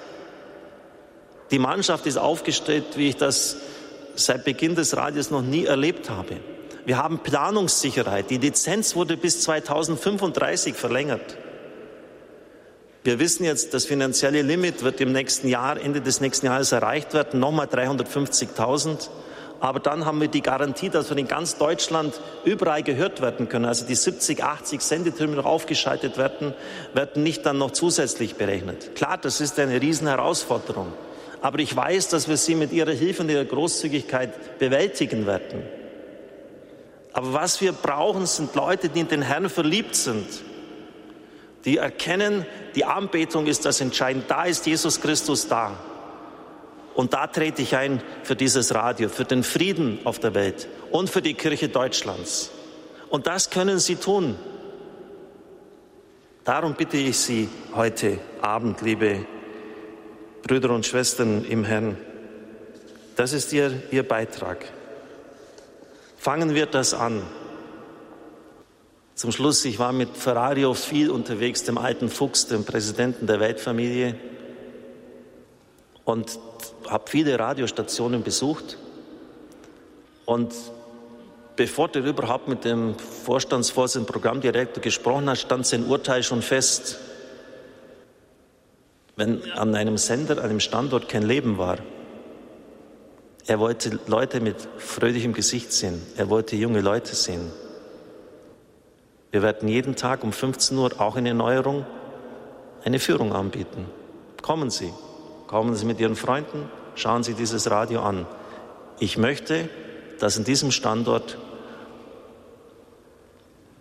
Die 1.52 1.60
Mannschaft 1.60 2.04
ist 2.06 2.16
aufgestellt, 2.16 2.84
wie 2.96 3.10
ich 3.10 3.16
das 3.16 3.58
seit 4.16 4.44
Beginn 4.44 4.74
des 4.74 4.96
Radios 4.96 5.30
noch 5.30 5.40
nie 5.40 5.66
erlebt 5.66 6.10
habe. 6.10 6.38
Wir 6.84 6.98
haben 6.98 7.20
Planungssicherheit. 7.20 8.28
Die 8.28 8.38
Lizenz 8.38 8.96
wurde 8.96 9.16
bis 9.16 9.40
2035 9.42 10.74
verlängert. 10.74 11.36
Wir 13.04 13.20
wissen 13.20 13.44
jetzt, 13.44 13.72
das 13.72 13.84
finanzielle 13.84 14.42
Limit 14.42 14.82
wird 14.82 15.00
im 15.00 15.12
nächsten 15.12 15.46
Jahr, 15.46 15.80
Ende 15.80 16.00
des 16.00 16.20
nächsten 16.20 16.46
Jahres 16.46 16.72
erreicht 16.72 17.14
werden, 17.14 17.38
nochmal 17.38 17.68
350.000. 17.68 19.10
Aber 19.62 19.78
dann 19.78 20.04
haben 20.04 20.20
wir 20.20 20.26
die 20.26 20.42
Garantie, 20.42 20.90
dass 20.90 21.08
wir 21.08 21.16
in 21.16 21.28
ganz 21.28 21.56
Deutschland 21.56 22.20
überall 22.44 22.82
gehört 22.82 23.22
werden 23.22 23.48
können. 23.48 23.64
Also 23.64 23.86
die 23.86 23.94
70, 23.94 24.42
80 24.42 24.80
Sendetürme 24.80 25.36
noch 25.36 25.44
aufgeschaltet 25.44 26.18
werden, 26.18 26.52
werden 26.94 27.22
nicht 27.22 27.46
dann 27.46 27.58
noch 27.58 27.70
zusätzlich 27.70 28.34
berechnet. 28.34 28.96
Klar, 28.96 29.18
das 29.18 29.40
ist 29.40 29.60
eine 29.60 29.80
Riesenherausforderung. 29.80 30.92
Aber 31.42 31.60
ich 31.60 31.76
weiß, 31.76 32.08
dass 32.08 32.26
wir 32.26 32.36
sie 32.36 32.56
mit 32.56 32.72
Ihrer 32.72 32.90
Hilfe 32.90 33.22
und 33.22 33.30
Ihrer 33.30 33.44
Großzügigkeit 33.44 34.58
bewältigen 34.58 35.26
werden. 35.26 35.62
Aber 37.12 37.32
was 37.32 37.60
wir 37.60 37.70
brauchen, 37.70 38.26
sind 38.26 38.56
Leute, 38.56 38.88
die 38.88 38.98
in 38.98 39.08
den 39.08 39.22
Herrn 39.22 39.48
verliebt 39.48 39.94
sind, 39.94 40.26
die 41.64 41.76
erkennen, 41.76 42.46
die 42.74 42.84
Anbetung 42.84 43.46
ist 43.46 43.64
das 43.64 43.80
Entscheidende. 43.80 44.26
Da 44.26 44.42
ist 44.42 44.66
Jesus 44.66 45.00
Christus 45.00 45.46
da. 45.46 45.78
Und 46.94 47.14
da 47.14 47.26
trete 47.26 47.62
ich 47.62 47.76
ein 47.76 48.02
für 48.22 48.36
dieses 48.36 48.74
Radio, 48.74 49.08
für 49.08 49.24
den 49.24 49.42
Frieden 49.42 50.00
auf 50.04 50.18
der 50.18 50.34
Welt 50.34 50.68
und 50.90 51.08
für 51.08 51.22
die 51.22 51.34
Kirche 51.34 51.68
Deutschlands. 51.68 52.50
Und 53.08 53.26
das 53.26 53.50
können 53.50 53.78
Sie 53.78 53.96
tun. 53.96 54.36
Darum 56.44 56.74
bitte 56.74 56.96
ich 56.96 57.18
Sie 57.18 57.48
heute 57.74 58.18
Abend, 58.40 58.82
liebe 58.82 59.26
Brüder 60.42 60.70
und 60.70 60.84
Schwestern 60.84 61.44
im 61.44 61.64
Herrn, 61.64 61.96
das 63.16 63.32
ist 63.32 63.52
Ihr, 63.52 63.82
Ihr 63.90 64.06
Beitrag. 64.06 64.64
Fangen 66.18 66.54
wir 66.54 66.66
das 66.66 66.94
an. 66.94 67.22
Zum 69.14 69.30
Schluss, 69.30 69.64
ich 69.64 69.78
war 69.78 69.92
mit 69.92 70.16
Ferrario 70.16 70.74
viel 70.74 71.10
unterwegs, 71.10 71.64
dem 71.64 71.78
alten 71.78 72.08
Fuchs, 72.08 72.46
dem 72.46 72.64
Präsidenten 72.64 73.26
der 73.26 73.38
Weltfamilie. 73.38 74.16
Und 76.04 76.38
habe 76.92 77.08
viele 77.08 77.38
Radiostationen 77.38 78.22
besucht 78.22 78.76
und 80.26 80.52
bevor 81.56 81.88
der 81.88 82.04
überhaupt 82.04 82.48
mit 82.48 82.64
dem 82.64 82.94
Vorstandsvorsitzenden 82.98 84.12
Programmdirektor 84.12 84.82
gesprochen 84.82 85.28
hat, 85.28 85.38
stand 85.38 85.66
sein 85.66 85.86
Urteil 85.86 86.22
schon 86.22 86.42
fest. 86.42 86.98
Wenn 89.16 89.42
an 89.52 89.74
einem 89.74 89.98
Sender, 89.98 90.42
einem 90.42 90.60
Standort 90.60 91.08
kein 91.08 91.22
Leben 91.22 91.58
war, 91.58 91.78
er 93.46 93.58
wollte 93.58 93.98
Leute 94.06 94.40
mit 94.40 94.56
fröhlichem 94.78 95.32
Gesicht 95.32 95.72
sehen, 95.72 96.00
er 96.16 96.30
wollte 96.30 96.56
junge 96.56 96.80
Leute 96.80 97.14
sehen. 97.14 97.50
Wir 99.30 99.42
werden 99.42 99.68
jeden 99.68 99.96
Tag 99.96 100.22
um 100.24 100.32
15 100.32 100.76
Uhr 100.76 100.90
auch 101.00 101.16
in 101.16 101.26
Erneuerung 101.26 101.86
eine 102.84 102.98
Führung 102.98 103.32
anbieten. 103.32 103.86
Kommen 104.42 104.70
Sie. 104.70 104.92
Kommen 105.46 105.74
Sie 105.74 105.86
mit 105.86 106.00
Ihren 106.00 106.16
Freunden, 106.16 106.68
schauen 106.94 107.22
Sie 107.22 107.34
dieses 107.34 107.70
Radio 107.70 108.02
an. 108.02 108.26
Ich 108.98 109.16
möchte, 109.18 109.68
dass 110.18 110.36
in 110.36 110.44
diesem 110.44 110.70
Standort 110.70 111.38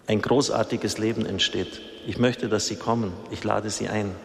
ein 0.07 0.21
großartiges 0.21 0.97
Leben 0.97 1.25
entsteht. 1.25 1.81
Ich 2.07 2.17
möchte, 2.17 2.49
dass 2.49 2.67
Sie 2.67 2.75
kommen. 2.75 3.13
Ich 3.31 3.43
lade 3.43 3.69
Sie 3.69 3.87
ein. 3.87 4.15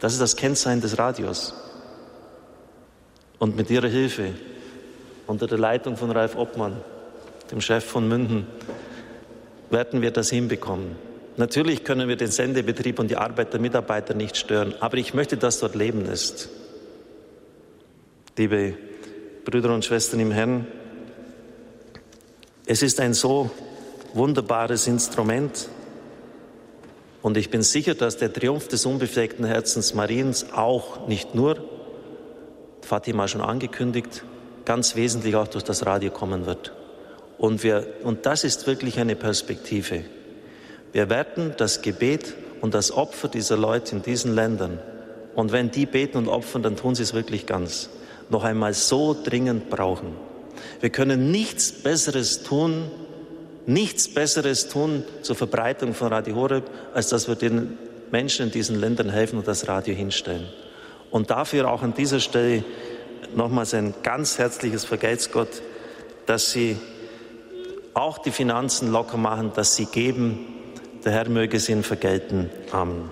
Das 0.00 0.12
ist 0.12 0.20
das 0.20 0.36
Kennzeichen 0.36 0.80
des 0.80 0.98
Radios. 0.98 1.54
Und 3.38 3.56
mit 3.56 3.70
Ihrer 3.70 3.88
Hilfe, 3.88 4.32
unter 5.26 5.46
der 5.46 5.58
Leitung 5.58 5.96
von 5.96 6.10
Ralf 6.10 6.36
Obmann, 6.36 6.80
dem 7.50 7.60
Chef 7.60 7.84
von 7.84 8.08
Münden, 8.08 8.46
werden 9.70 10.00
wir 10.00 10.10
das 10.10 10.30
hinbekommen. 10.30 10.96
Natürlich 11.36 11.84
können 11.84 12.08
wir 12.08 12.16
den 12.16 12.30
Sendebetrieb 12.30 12.98
und 12.98 13.10
die 13.10 13.16
Arbeit 13.16 13.52
der 13.52 13.60
Mitarbeiter 13.60 14.14
nicht 14.14 14.36
stören, 14.36 14.74
aber 14.80 14.96
ich 14.96 15.12
möchte, 15.12 15.36
dass 15.36 15.60
dort 15.60 15.74
Leben 15.74 16.06
ist. 16.06 16.48
Liebe 18.38 18.74
Brüder 19.46 19.72
und 19.72 19.82
Schwestern 19.82 20.20
im 20.20 20.30
Herrn, 20.30 20.66
es 22.66 22.82
ist 22.82 23.00
ein 23.00 23.14
so 23.14 23.50
wunderbares 24.12 24.86
Instrument 24.86 25.70
und 27.22 27.38
ich 27.38 27.48
bin 27.48 27.62
sicher, 27.62 27.94
dass 27.94 28.18
der 28.18 28.30
Triumph 28.30 28.68
des 28.68 28.84
unbefleckten 28.84 29.46
Herzens 29.46 29.94
Mariens 29.94 30.52
auch 30.52 31.08
nicht 31.08 31.34
nur, 31.34 31.56
Fatima 32.82 33.26
schon 33.26 33.40
angekündigt, 33.40 34.22
ganz 34.66 34.96
wesentlich 34.96 35.34
auch 35.34 35.48
durch 35.48 35.64
das 35.64 35.86
Radio 35.86 36.10
kommen 36.10 36.44
wird. 36.44 36.74
Und, 37.38 37.62
wir, 37.62 37.86
und 38.02 38.26
das 38.26 38.44
ist 38.44 38.66
wirklich 38.66 39.00
eine 39.00 39.16
Perspektive. 39.16 40.04
Wir 40.92 41.08
werden 41.08 41.54
das 41.56 41.80
Gebet 41.80 42.34
und 42.60 42.74
das 42.74 42.92
Opfer 42.92 43.28
dieser 43.28 43.56
Leute 43.56 43.96
in 43.96 44.02
diesen 44.02 44.34
Ländern, 44.34 44.78
und 45.34 45.52
wenn 45.52 45.70
die 45.70 45.84
beten 45.84 46.16
und 46.16 46.28
opfern, 46.28 46.62
dann 46.62 46.76
tun 46.76 46.94
sie 46.94 47.02
es 47.02 47.12
wirklich 47.12 47.44
ganz, 47.44 47.90
noch 48.28 48.44
einmal 48.44 48.74
so 48.74 49.14
dringend 49.14 49.70
brauchen. 49.70 50.14
Wir 50.80 50.90
können 50.90 51.30
nichts 51.30 51.72
Besseres 51.72 52.42
tun, 52.42 52.90
nichts 53.66 54.12
Besseres 54.12 54.68
tun 54.68 55.04
zur 55.22 55.36
Verbreitung 55.36 55.94
von 55.94 56.08
Radio 56.08 56.36
Horeb, 56.36 56.64
als 56.94 57.08
dass 57.08 57.28
wir 57.28 57.34
den 57.34 57.78
Menschen 58.10 58.46
in 58.46 58.52
diesen 58.52 58.78
Ländern 58.78 59.10
helfen 59.10 59.38
und 59.38 59.48
das 59.48 59.68
Radio 59.68 59.94
hinstellen. 59.94 60.46
Und 61.10 61.30
dafür 61.30 61.70
auch 61.70 61.82
an 61.82 61.94
dieser 61.94 62.20
Stelle 62.20 62.64
nochmals 63.34 63.74
ein 63.74 63.94
ganz 64.02 64.38
herzliches 64.38 64.84
Vergelt's 64.84 65.30
Gott, 65.30 65.62
dass 66.26 66.52
Sie 66.52 66.76
auch 67.94 68.18
die 68.18 68.30
Finanzen 68.30 68.90
locker 68.92 69.16
machen, 69.16 69.52
dass 69.54 69.76
Sie 69.76 69.86
geben, 69.86 70.46
der 71.04 71.12
Herr 71.12 71.28
möge 71.28 71.56
es 71.56 71.68
Ihnen 71.68 71.82
vergelten. 71.82 72.50
Amen. 72.72 73.10